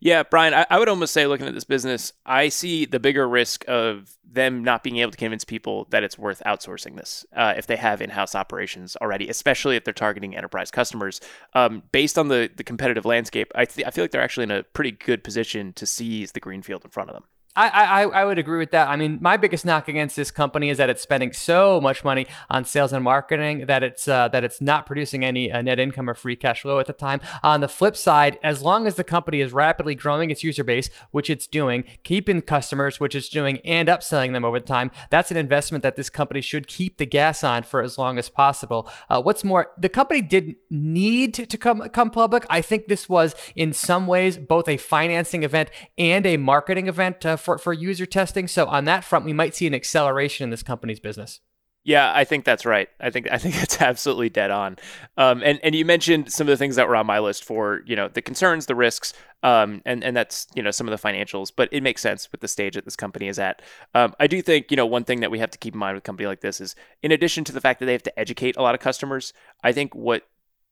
Yeah, 0.00 0.22
Brian, 0.22 0.54
I, 0.54 0.66
I, 0.70 0.78
would 0.78 0.88
almost 0.88 1.12
say 1.12 1.26
looking 1.26 1.46
at 1.46 1.54
this 1.54 1.64
business, 1.64 2.12
I 2.24 2.48
see 2.48 2.84
the 2.84 3.00
bigger 3.00 3.28
risk 3.28 3.64
of 3.68 4.16
them 4.30 4.64
not 4.64 4.82
being 4.82 4.96
able 4.98 5.12
to 5.12 5.18
convince 5.18 5.44
people 5.44 5.86
that 5.90 6.02
it's 6.02 6.18
worth 6.18 6.42
outsourcing 6.44 6.96
this 6.96 7.24
uh, 7.34 7.54
if 7.56 7.66
they 7.66 7.76
have 7.76 8.02
in-house 8.02 8.34
operations 8.34 8.96
already, 9.00 9.28
especially 9.28 9.76
if 9.76 9.84
they're 9.84 9.94
targeting 9.94 10.36
enterprise 10.36 10.70
customers. 10.70 11.20
Um, 11.54 11.82
based 11.92 12.18
on 12.18 12.28
the 12.28 12.50
the 12.54 12.64
competitive 12.64 13.04
landscape, 13.04 13.50
I, 13.54 13.64
th- 13.64 13.86
I 13.86 13.90
feel 13.90 14.04
like 14.04 14.10
they're 14.10 14.22
actually 14.22 14.44
in 14.44 14.50
a 14.50 14.62
pretty 14.62 14.92
good 14.92 15.24
position 15.24 15.72
to 15.74 15.86
seize 15.86 16.32
the 16.32 16.40
greenfield 16.40 16.84
in 16.84 16.90
front 16.90 17.10
of 17.10 17.14
them. 17.14 17.24
I, 17.56 17.68
I, 17.68 18.02
I 18.02 18.24
would 18.24 18.38
agree 18.38 18.58
with 18.58 18.72
that. 18.72 18.88
I 18.88 18.96
mean, 18.96 19.18
my 19.20 19.36
biggest 19.36 19.64
knock 19.64 19.86
against 19.86 20.16
this 20.16 20.32
company 20.32 20.70
is 20.70 20.78
that 20.78 20.90
it's 20.90 21.02
spending 21.02 21.32
so 21.32 21.80
much 21.80 22.02
money 22.02 22.26
on 22.50 22.64
sales 22.64 22.92
and 22.92 23.04
marketing 23.04 23.66
that 23.66 23.84
it's 23.84 24.08
uh, 24.08 24.26
that 24.28 24.42
it's 24.42 24.60
not 24.60 24.86
producing 24.86 25.24
any 25.24 25.52
uh, 25.52 25.62
net 25.62 25.78
income 25.78 26.10
or 26.10 26.14
free 26.14 26.34
cash 26.34 26.62
flow 26.62 26.80
at 26.80 26.86
the 26.86 26.92
time. 26.92 27.20
On 27.44 27.60
the 27.60 27.68
flip 27.68 27.96
side, 27.96 28.38
as 28.42 28.62
long 28.62 28.88
as 28.88 28.96
the 28.96 29.04
company 29.04 29.40
is 29.40 29.52
rapidly 29.52 29.94
growing 29.94 30.30
its 30.30 30.42
user 30.42 30.64
base, 30.64 30.90
which 31.12 31.30
it's 31.30 31.46
doing, 31.46 31.84
keeping 32.02 32.42
customers, 32.42 32.98
which 32.98 33.14
it's 33.14 33.28
doing, 33.28 33.58
and 33.58 33.88
upselling 33.88 34.32
them 34.32 34.44
over 34.44 34.58
time, 34.58 34.90
that's 35.10 35.30
an 35.30 35.36
investment 35.36 35.82
that 35.82 35.94
this 35.94 36.10
company 36.10 36.40
should 36.40 36.66
keep 36.66 36.96
the 36.96 37.06
gas 37.06 37.44
on 37.44 37.62
for 37.62 37.82
as 37.82 37.96
long 37.96 38.18
as 38.18 38.28
possible. 38.28 38.90
Uh, 39.08 39.22
what's 39.22 39.44
more, 39.44 39.70
the 39.78 39.88
company 39.88 40.20
didn't 40.20 40.56
need 40.70 41.34
to 41.34 41.56
come 41.56 41.88
come 41.90 42.10
public. 42.10 42.44
I 42.50 42.62
think 42.62 42.88
this 42.88 43.08
was 43.08 43.36
in 43.54 43.72
some 43.72 44.08
ways 44.08 44.38
both 44.38 44.68
a 44.68 44.76
financing 44.76 45.44
event 45.44 45.70
and 45.96 46.26
a 46.26 46.36
marketing 46.36 46.88
event 46.88 47.24
uh, 47.24 47.36
for, 47.44 47.58
for 47.58 47.76
UserTesting. 47.76 48.48
So 48.48 48.66
on 48.66 48.84
that 48.86 49.04
front, 49.04 49.24
we 49.24 49.32
might 49.32 49.54
see 49.54 49.66
an 49.66 49.74
acceleration 49.74 50.44
in 50.44 50.50
this 50.50 50.62
company's 50.62 51.00
business. 51.00 51.40
Yeah, 51.86 52.10
I 52.14 52.24
think 52.24 52.46
that's 52.46 52.64
right. 52.64 52.88
I 52.98 53.10
think 53.10 53.30
I 53.30 53.36
think 53.36 53.54
it's 53.62 53.80
absolutely 53.80 54.30
dead 54.30 54.50
on. 54.50 54.78
Um, 55.18 55.42
and 55.44 55.60
and 55.62 55.74
you 55.74 55.84
mentioned 55.84 56.32
some 56.32 56.48
of 56.48 56.50
the 56.50 56.56
things 56.56 56.76
that 56.76 56.88
were 56.88 56.96
on 56.96 57.04
my 57.04 57.18
list 57.18 57.44
for 57.44 57.82
you 57.84 57.94
know 57.94 58.08
the 58.08 58.22
concerns, 58.22 58.66
the 58.66 58.74
risks, 58.74 59.12
um, 59.42 59.82
and 59.84 60.02
and 60.02 60.16
that's 60.16 60.46
you 60.54 60.62
know 60.62 60.70
some 60.70 60.88
of 60.88 60.98
the 60.98 61.08
financials. 61.08 61.52
But 61.54 61.68
it 61.72 61.82
makes 61.82 62.00
sense 62.00 62.32
with 62.32 62.40
the 62.40 62.48
stage 62.48 62.74
that 62.74 62.86
this 62.86 62.96
company 62.96 63.28
is 63.28 63.38
at. 63.38 63.60
Um, 63.94 64.14
I 64.18 64.26
do 64.26 64.40
think 64.40 64.70
you 64.70 64.78
know 64.78 64.86
one 64.86 65.04
thing 65.04 65.20
that 65.20 65.30
we 65.30 65.38
have 65.40 65.50
to 65.50 65.58
keep 65.58 65.74
in 65.74 65.78
mind 65.78 65.94
with 65.94 66.02
a 66.02 66.06
company 66.06 66.26
like 66.26 66.40
this 66.40 66.58
is, 66.58 66.74
in 67.02 67.12
addition 67.12 67.44
to 67.44 67.52
the 67.52 67.60
fact 67.60 67.80
that 67.80 67.86
they 67.86 67.92
have 67.92 68.02
to 68.04 68.18
educate 68.18 68.56
a 68.56 68.62
lot 68.62 68.74
of 68.74 68.80
customers, 68.80 69.34
I 69.62 69.72
think 69.72 69.94
what 69.94 70.26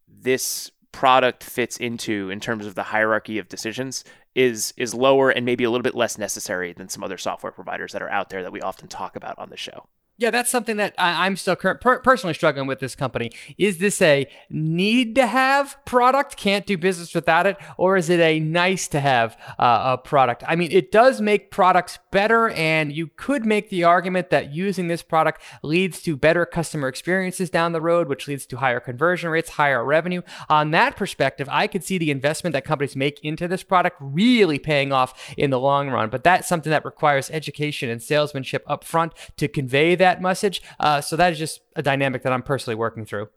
this 0.08 0.70
product 0.92 1.42
fits 1.42 1.76
into 1.78 2.30
in 2.30 2.38
terms 2.38 2.66
of 2.66 2.74
the 2.74 2.84
hierarchy 2.84 3.38
of 3.38 3.48
decisions 3.48 4.04
is 4.34 4.72
is 4.76 4.94
lower 4.94 5.30
and 5.30 5.44
maybe 5.44 5.64
a 5.64 5.70
little 5.70 5.82
bit 5.82 5.94
less 5.94 6.16
necessary 6.16 6.72
than 6.72 6.88
some 6.88 7.02
other 7.02 7.18
software 7.18 7.52
providers 7.52 7.92
that 7.92 8.02
are 8.02 8.10
out 8.10 8.30
there 8.30 8.42
that 8.42 8.52
we 8.52 8.60
often 8.60 8.88
talk 8.88 9.16
about 9.16 9.38
on 9.38 9.50
the 9.50 9.56
show. 9.56 9.86
Yeah, 10.22 10.30
that's 10.30 10.50
something 10.50 10.76
that 10.76 10.94
I, 10.98 11.26
am 11.26 11.36
still 11.36 11.56
per- 11.56 11.98
personally 11.98 12.34
struggling 12.34 12.68
with 12.68 12.78
this 12.78 12.94
company. 12.94 13.32
Is 13.58 13.78
this 13.78 14.00
a 14.00 14.28
need 14.48 15.16
to 15.16 15.26
have 15.26 15.76
product, 15.84 16.36
can't 16.36 16.64
do 16.64 16.78
business 16.78 17.12
without 17.12 17.44
it, 17.44 17.56
or 17.76 17.96
is 17.96 18.08
it 18.08 18.20
a 18.20 18.38
nice 18.38 18.86
to 18.88 19.00
have 19.00 19.36
uh, 19.58 19.96
a 19.96 19.98
product? 19.98 20.44
I 20.46 20.54
mean, 20.54 20.70
it 20.70 20.92
does 20.92 21.20
make 21.20 21.50
products 21.50 21.98
better, 22.12 22.50
and 22.50 22.92
you 22.92 23.08
could 23.08 23.44
make 23.44 23.68
the 23.68 23.82
argument 23.82 24.30
that 24.30 24.54
using 24.54 24.86
this 24.86 25.02
product 25.02 25.42
leads 25.64 26.00
to 26.02 26.16
better 26.16 26.46
customer 26.46 26.86
experiences 26.86 27.50
down 27.50 27.72
the 27.72 27.80
road, 27.80 28.06
which 28.06 28.28
leads 28.28 28.46
to 28.46 28.58
higher 28.58 28.78
conversion 28.78 29.28
rates, 29.28 29.50
higher 29.50 29.84
revenue. 29.84 30.22
On 30.48 30.70
that 30.70 30.94
perspective, 30.94 31.48
I 31.50 31.66
could 31.66 31.82
see 31.82 31.98
the 31.98 32.12
investment 32.12 32.52
that 32.52 32.64
companies 32.64 32.94
make 32.94 33.18
into 33.24 33.48
this 33.48 33.64
product 33.64 33.96
really 33.98 34.60
paying 34.60 34.92
off 34.92 35.34
in 35.36 35.50
the 35.50 35.58
long 35.58 35.90
run. 35.90 36.10
But 36.10 36.22
that's 36.22 36.46
something 36.46 36.70
that 36.70 36.84
requires 36.84 37.28
education 37.30 37.90
and 37.90 38.00
salesmanship 38.00 38.62
up 38.68 38.84
front 38.84 39.14
to 39.38 39.48
convey 39.48 39.96
that 39.96 40.11
that 40.12 40.22
message. 40.22 40.62
Uh, 40.78 41.00
so 41.00 41.16
that 41.16 41.32
is 41.32 41.38
just 41.38 41.60
a 41.76 41.82
dynamic 41.82 42.22
that 42.22 42.32
I'm 42.32 42.42
personally 42.42 42.74
working 42.74 43.04
through. 43.04 43.28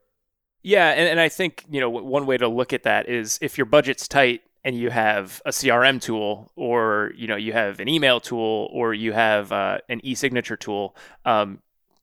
Yeah, 0.62 0.90
and, 0.90 1.08
and 1.08 1.20
I 1.20 1.30
think 1.30 1.64
you 1.70 1.80
know 1.80 1.90
one 1.90 2.26
way 2.26 2.38
to 2.38 2.48
look 2.48 2.74
at 2.74 2.84
that 2.84 3.08
is 3.08 3.38
if 3.42 3.58
your 3.58 3.66
budget's 3.66 4.08
tight 4.08 4.42
and 4.64 4.76
you 4.76 4.90
have 4.90 5.42
a 5.46 5.52
CRM 5.52 6.02
tool, 6.02 6.52
or 6.56 7.14
you 7.16 7.28
know 7.28 7.36
you 7.36 7.54
have 7.54 7.80
an 7.80 7.88
email 7.88 8.20
tool, 8.20 8.70
or 8.74 8.94
you 8.94 9.14
have 9.14 9.52
uh, 9.52 9.78
an 9.90 10.02
e-signature 10.04 10.58
tool, 10.58 10.96
um, 11.24 11.60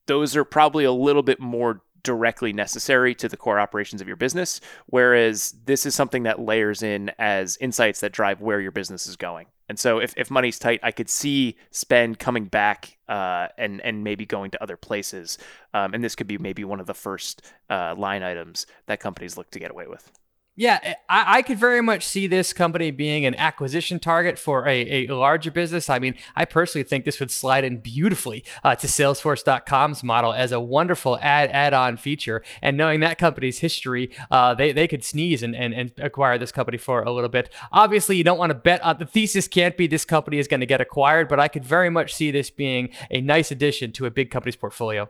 those 0.07 0.37
are 0.37 0.45
probably 0.45 0.85
a 0.85 0.93
little 0.93 1.23
bit 1.23 1.41
more 1.41 1.83
directly 2.05 2.53
necessary 2.53 3.15
to 3.15 3.29
the 3.29 3.37
core 3.37 3.61
operations 3.61 4.01
of 4.01 4.09
your 4.09 4.17
business. 4.17 4.61
Whereas 4.87 5.55
this 5.65 5.87
is 5.87 5.95
something 5.95 6.25
that 6.25 6.41
layers 6.41 6.83
in 6.83 7.11
as 7.19 7.57
insights 7.59 8.01
that 8.01 8.13
drive 8.13 8.41
where 8.41 8.61
your 8.61 8.73
business 8.73 9.07
is 9.07 9.17
going 9.17 9.47
And 9.73 9.79
so 9.79 10.01
if, 10.01 10.13
if 10.19 10.31
money's 10.31 10.59
tight, 10.59 10.81
I 10.83 10.91
could 10.91 11.09
see 11.09 11.57
spend 11.71 12.19
coming 12.19 12.45
back 12.45 12.99
uh, 13.09 13.49
and 13.57 13.81
and 13.81 14.05
maybe 14.05 14.27
going 14.27 14.51
to 14.51 14.63
other 14.63 14.77
places. 14.77 15.39
Um, 15.73 15.95
and 15.95 16.05
this 16.05 16.15
could 16.15 16.27
be 16.27 16.37
maybe 16.37 16.63
one 16.63 16.79
of 16.79 16.87
the 16.87 16.93
first 16.93 17.41
uh, 17.71 17.95
line 17.97 18.23
items 18.23 18.67
that 18.85 19.01
companies 19.01 19.39
look 19.39 19.51
to 19.53 19.59
get 19.59 19.71
away 19.71 19.87
with. 19.87 20.13
Yeah, 20.55 20.81
eh, 20.83 20.95
I, 21.09 21.39
I, 21.39 21.43
could 21.43 21.59
very 21.59 21.81
much 21.81 22.05
see 22.05 22.27
this 22.27 22.53
company 22.53 22.91
being 22.91 23.25
an 23.25 23.35
acquisition 23.37 23.99
target 23.99 24.39
for 24.39 24.69
a, 24.69 25.07
a 25.07 25.17
larger 25.17 25.51
business. 25.51 25.89
I 25.89 25.99
mean, 25.99 26.15
I 26.37 26.45
personally 26.45 26.85
think 26.85 27.07
this 27.07 27.21
would 27.21 27.31
slide 27.31 27.65
in 27.65 27.79
beautifully 27.79 28.45
uh, 28.63 28.75
to 28.75 28.87
Salesforce.com's 28.87 30.03
model 30.03 30.35
as 30.35 30.53
a 30.53 30.61
wonderful 30.61 31.19
add 31.23 31.49
add-on 31.51 31.97
feature. 31.97 32.43
And 32.61 32.77
knowing 32.77 33.01
that 33.01 33.17
company's 33.17 33.61
history, 33.61 34.11
uh, 34.31 34.53
they, 34.53 34.73
they 34.73 34.87
could 34.87 35.05
sneeze 35.05 35.43
and, 35.43 35.57
and, 35.57 35.73
and 35.73 35.93
acquire 35.97 36.37
this 36.37 36.53
company 36.53 36.77
for 36.77 37.03
a 37.03 37.11
little 37.11 37.31
bit. 37.31 37.51
Obviously, 37.73 38.19
you 38.19 38.25
don't 38.25 38.39
want 38.39 38.51
to 38.51 38.55
bet 38.55 38.83
on 38.83 38.99
the 38.99 39.07
thesis 39.07 39.49
can't 39.49 39.79
be 39.79 39.87
this 39.87 40.05
company 40.05 40.39
is 40.39 40.49
going 40.49 40.61
to 40.61 40.67
get 40.67 40.83
acquired, 40.83 41.29
but 41.29 41.41
I 41.41 41.49
could 41.49 41.65
very 41.65 41.89
much 41.89 42.15
see 42.15 42.31
this 42.31 42.51
being 42.51 42.91
a 43.11 43.23
nice 43.23 43.51
addition 43.51 43.91
to 43.93 44.05
a 44.05 44.11
big 44.11 44.31
company's 44.31 44.57
portfolio. 44.57 45.09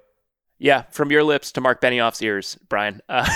Yeah, 0.63 0.83
from 0.93 1.11
your 1.11 1.25
lips 1.25 1.51
to 1.53 1.61
Mark 1.61 1.81
Benioff's 1.81 2.23
ears, 2.23 2.57
Brian. 2.69 3.01
Uh, 3.09 3.29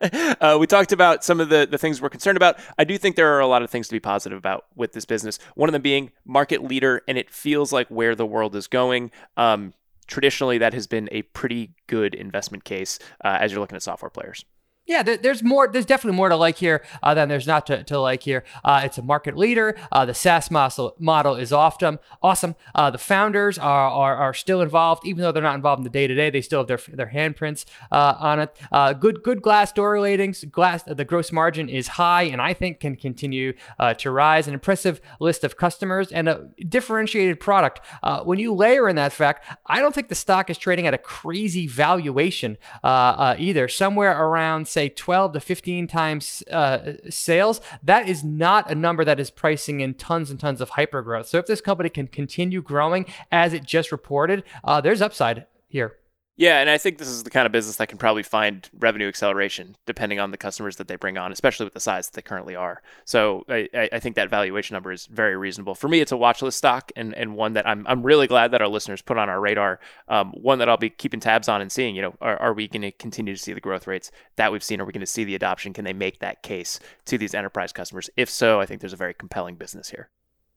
uh, 0.40 0.56
we 0.58 0.66
talked 0.66 0.90
about 0.90 1.22
some 1.22 1.38
of 1.38 1.48
the, 1.48 1.68
the 1.70 1.78
things 1.78 2.02
we're 2.02 2.08
concerned 2.08 2.36
about. 2.36 2.58
I 2.76 2.82
do 2.82 2.98
think 2.98 3.14
there 3.14 3.32
are 3.36 3.38
a 3.38 3.46
lot 3.46 3.62
of 3.62 3.70
things 3.70 3.86
to 3.86 3.92
be 3.92 4.00
positive 4.00 4.36
about 4.36 4.66
with 4.74 4.92
this 4.92 5.04
business. 5.04 5.38
One 5.54 5.68
of 5.68 5.72
them 5.72 5.82
being 5.82 6.10
market 6.24 6.64
leader, 6.64 7.02
and 7.06 7.16
it 7.16 7.30
feels 7.30 7.72
like 7.72 7.86
where 7.90 8.16
the 8.16 8.26
world 8.26 8.56
is 8.56 8.66
going. 8.66 9.12
Um, 9.36 9.72
traditionally, 10.08 10.58
that 10.58 10.74
has 10.74 10.88
been 10.88 11.08
a 11.12 11.22
pretty 11.22 11.76
good 11.86 12.12
investment 12.12 12.64
case 12.64 12.98
uh, 13.24 13.38
as 13.40 13.52
you're 13.52 13.60
looking 13.60 13.76
at 13.76 13.82
software 13.82 14.10
players 14.10 14.44
yeah, 14.86 15.02
there's 15.02 15.42
more. 15.42 15.66
There's 15.66 15.86
definitely 15.86 16.16
more 16.16 16.28
to 16.28 16.36
like 16.36 16.58
here 16.58 16.84
uh, 17.02 17.14
than 17.14 17.30
there's 17.30 17.46
not 17.46 17.66
to, 17.68 17.82
to 17.84 17.98
like 17.98 18.22
here. 18.22 18.44
Uh, 18.62 18.82
it's 18.84 18.98
a 18.98 19.02
market 19.02 19.34
leader. 19.34 19.76
Uh, 19.90 20.04
the 20.04 20.12
SaaS 20.12 20.50
model, 20.50 20.94
model 20.98 21.36
is 21.36 21.54
often 21.54 21.98
awesome. 22.22 22.54
Uh, 22.74 22.90
the 22.90 22.98
founders 22.98 23.58
are, 23.58 23.88
are, 23.88 24.14
are 24.16 24.34
still 24.34 24.60
involved, 24.60 25.06
even 25.06 25.22
though 25.22 25.32
they're 25.32 25.42
not 25.42 25.54
involved 25.54 25.80
in 25.80 25.84
the 25.84 25.90
day 25.90 26.06
to 26.06 26.14
day. 26.14 26.28
They 26.28 26.42
still 26.42 26.60
have 26.60 26.66
their 26.66 26.80
their 26.88 27.10
handprints 27.14 27.64
uh, 27.90 28.16
on 28.18 28.40
it. 28.40 28.54
Uh, 28.70 28.92
good 28.92 29.22
good 29.22 29.40
Glassdoor 29.40 30.02
ratings. 30.02 30.44
Glass 30.44 30.82
the 30.82 31.04
gross 31.04 31.32
margin 31.32 31.70
is 31.70 31.88
high, 31.88 32.24
and 32.24 32.42
I 32.42 32.52
think 32.52 32.80
can 32.80 32.96
continue 32.96 33.54
to 33.96 34.10
rise. 34.10 34.46
An 34.46 34.52
impressive 34.52 35.00
list 35.18 35.44
of 35.44 35.56
customers 35.56 36.12
and 36.12 36.28
a 36.28 36.50
differentiated 36.68 37.40
product. 37.40 37.80
when 38.24 38.38
you 38.38 38.52
layer 38.52 38.86
in 38.88 38.96
that 38.96 39.14
fact, 39.14 39.46
I 39.64 39.80
don't 39.80 39.94
think 39.94 40.08
the 40.08 40.14
stock 40.14 40.50
is 40.50 40.58
trading 40.58 40.86
at 40.86 40.92
a 40.92 40.98
crazy 40.98 41.66
valuation 41.66 42.58
either. 42.84 43.66
Somewhere 43.66 44.12
around 44.12 44.68
say 44.74 44.88
12 44.90 45.32
to 45.32 45.40
15 45.40 45.86
times 45.86 46.42
uh, 46.50 46.94
sales, 47.08 47.60
that 47.82 48.08
is 48.08 48.22
not 48.22 48.70
a 48.70 48.74
number 48.74 49.04
that 49.04 49.18
is 49.18 49.30
pricing 49.30 49.80
in 49.80 49.94
tons 49.94 50.30
and 50.30 50.38
tons 50.38 50.60
of 50.60 50.70
hyper 50.70 51.00
growth. 51.00 51.28
So 51.28 51.38
if 51.38 51.46
this 51.46 51.60
company 51.60 51.88
can 51.88 52.08
continue 52.08 52.60
growing 52.60 53.06
as 53.32 53.52
it 53.54 53.64
just 53.64 53.90
reported, 53.90 54.44
uh, 54.62 54.80
there's 54.80 55.00
upside 55.00 55.46
here. 55.68 55.96
Yeah, 56.36 56.58
and 56.58 56.68
I 56.68 56.78
think 56.78 56.98
this 56.98 57.06
is 57.06 57.22
the 57.22 57.30
kind 57.30 57.46
of 57.46 57.52
business 57.52 57.76
that 57.76 57.86
can 57.86 57.96
probably 57.96 58.24
find 58.24 58.68
revenue 58.80 59.06
acceleration 59.06 59.76
depending 59.86 60.18
on 60.18 60.32
the 60.32 60.36
customers 60.36 60.76
that 60.76 60.88
they 60.88 60.96
bring 60.96 61.16
on, 61.16 61.30
especially 61.30 61.62
with 61.62 61.74
the 61.74 61.80
size 61.80 62.08
that 62.08 62.16
they 62.16 62.22
currently 62.22 62.56
are. 62.56 62.82
So 63.04 63.44
I, 63.48 63.68
I 63.92 64.00
think 64.00 64.16
that 64.16 64.30
valuation 64.30 64.74
number 64.74 64.90
is 64.90 65.06
very 65.06 65.36
reasonable. 65.36 65.76
For 65.76 65.86
me, 65.86 66.00
it's 66.00 66.10
a 66.10 66.16
watch 66.16 66.42
list 66.42 66.58
stock 66.58 66.90
and, 66.96 67.14
and 67.14 67.36
one 67.36 67.52
that 67.52 67.68
I'm, 67.68 67.86
I'm 67.86 68.02
really 68.02 68.26
glad 68.26 68.50
that 68.50 68.60
our 68.60 68.66
listeners 68.66 69.00
put 69.00 69.16
on 69.16 69.28
our 69.28 69.40
radar. 69.40 69.78
Um, 70.08 70.32
one 70.32 70.58
that 70.58 70.68
I'll 70.68 70.76
be 70.76 70.90
keeping 70.90 71.20
tabs 71.20 71.48
on 71.48 71.60
and 71.60 71.70
seeing, 71.70 71.94
you 71.94 72.02
know, 72.02 72.14
are, 72.20 72.36
are 72.38 72.52
we 72.52 72.66
going 72.66 72.82
to 72.82 72.90
continue 72.90 73.36
to 73.36 73.40
see 73.40 73.52
the 73.52 73.60
growth 73.60 73.86
rates 73.86 74.10
that 74.34 74.50
we've 74.50 74.64
seen? 74.64 74.80
Are 74.80 74.84
we 74.84 74.92
going 74.92 75.00
to 75.00 75.06
see 75.06 75.22
the 75.22 75.36
adoption? 75.36 75.72
Can 75.72 75.84
they 75.84 75.92
make 75.92 76.18
that 76.18 76.42
case 76.42 76.80
to 77.04 77.16
these 77.16 77.34
enterprise 77.34 77.72
customers? 77.72 78.10
If 78.16 78.28
so, 78.28 78.60
I 78.60 78.66
think 78.66 78.80
there's 78.80 78.92
a 78.92 78.96
very 78.96 79.14
compelling 79.14 79.54
business 79.54 79.90
here. 79.90 80.10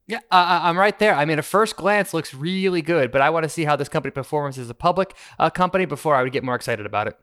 Yeah, 0.07 0.19
uh, 0.31 0.61
I'm 0.63 0.77
right 0.77 0.97
there. 0.99 1.13
I 1.13 1.25
mean, 1.25 1.37
at 1.37 1.43
first 1.43 1.75
glance, 1.75 2.13
looks 2.13 2.33
really 2.33 2.81
good, 2.81 3.11
but 3.11 3.21
I 3.21 3.29
want 3.29 3.43
to 3.43 3.49
see 3.49 3.65
how 3.65 3.75
this 3.75 3.89
company 3.89 4.11
performs 4.11 4.57
as 4.57 4.69
a 4.69 4.73
public 4.73 5.13
uh, 5.37 5.49
company 5.49 5.85
before 5.85 6.15
I 6.15 6.23
would 6.23 6.31
get 6.31 6.45
more 6.45 6.55
excited 6.55 6.85
about 6.85 7.07
it. 7.07 7.19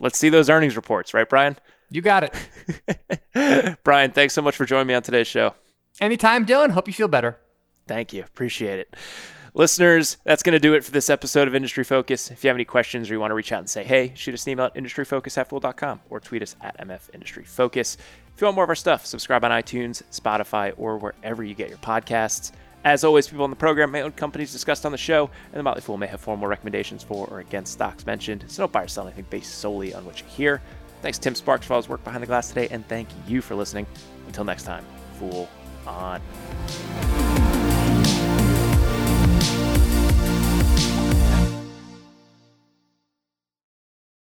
Let's 0.00 0.18
see 0.18 0.28
those 0.28 0.50
earnings 0.50 0.76
reports, 0.76 1.14
right, 1.14 1.28
Brian? 1.28 1.56
You 1.90 2.02
got 2.02 2.24
it. 2.24 3.78
Brian, 3.84 4.12
thanks 4.12 4.34
so 4.34 4.42
much 4.42 4.56
for 4.56 4.66
joining 4.66 4.86
me 4.86 4.94
on 4.94 5.02
today's 5.02 5.26
show. 5.26 5.54
Anytime, 6.00 6.46
Dylan. 6.46 6.70
Hope 6.70 6.86
you 6.86 6.94
feel 6.94 7.08
better. 7.08 7.38
Thank 7.88 8.12
you. 8.12 8.22
Appreciate 8.22 8.78
it. 8.78 8.94
Listeners, 9.52 10.16
that's 10.24 10.44
going 10.44 10.52
to 10.52 10.60
do 10.60 10.74
it 10.74 10.84
for 10.84 10.92
this 10.92 11.10
episode 11.10 11.48
of 11.48 11.54
Industry 11.56 11.82
Focus. 11.82 12.30
If 12.30 12.44
you 12.44 12.48
have 12.48 12.56
any 12.56 12.64
questions 12.64 13.10
or 13.10 13.14
you 13.14 13.20
want 13.20 13.32
to 13.32 13.34
reach 13.34 13.50
out 13.50 13.58
and 13.58 13.68
say, 13.68 13.82
hey, 13.82 14.12
shoot 14.14 14.32
us 14.32 14.46
an 14.46 14.52
email 14.52 14.66
at 14.66 14.74
industryfocus 14.76 16.00
or 16.08 16.20
tweet 16.20 16.42
us 16.42 16.54
at 16.60 16.78
mfindustryfocus. 16.78 17.96
If 18.40 18.42
you 18.42 18.46
want 18.46 18.54
more 18.54 18.64
of 18.64 18.70
our 18.70 18.74
stuff, 18.74 19.04
subscribe 19.04 19.44
on 19.44 19.50
iTunes, 19.50 20.02
Spotify, 20.10 20.72
or 20.78 20.96
wherever 20.96 21.44
you 21.44 21.54
get 21.54 21.68
your 21.68 21.76
podcasts. 21.76 22.52
As 22.84 23.04
always, 23.04 23.28
people 23.28 23.44
on 23.44 23.50
the 23.50 23.56
program 23.56 23.90
may 23.90 24.00
own 24.00 24.12
companies 24.12 24.50
discussed 24.50 24.86
on 24.86 24.92
the 24.92 24.96
show, 24.96 25.28
and 25.52 25.58
the 25.58 25.62
Motley 25.62 25.82
Fool 25.82 25.98
may 25.98 26.06
have 26.06 26.22
formal 26.22 26.48
recommendations 26.48 27.02
for 27.02 27.26
or 27.26 27.40
against 27.40 27.74
stocks 27.74 28.06
mentioned, 28.06 28.46
so 28.48 28.62
don't 28.62 28.72
buy 28.72 28.84
or 28.84 28.88
sell 28.88 29.06
anything 29.06 29.26
based 29.28 29.58
solely 29.58 29.92
on 29.92 30.06
what 30.06 30.22
you 30.22 30.26
hear. 30.26 30.62
Thanks, 31.02 31.18
Tim 31.18 31.34
Sparks, 31.34 31.66
for 31.66 31.74
all 31.74 31.80
his 31.80 31.90
work 31.90 32.02
behind 32.02 32.22
the 32.22 32.26
glass 32.26 32.48
today, 32.48 32.68
and 32.70 32.88
thank 32.88 33.10
you 33.26 33.42
for 33.42 33.54
listening. 33.54 33.86
Until 34.26 34.44
next 34.44 34.62
time, 34.62 34.86
Fool 35.18 35.46
on. 35.86 36.22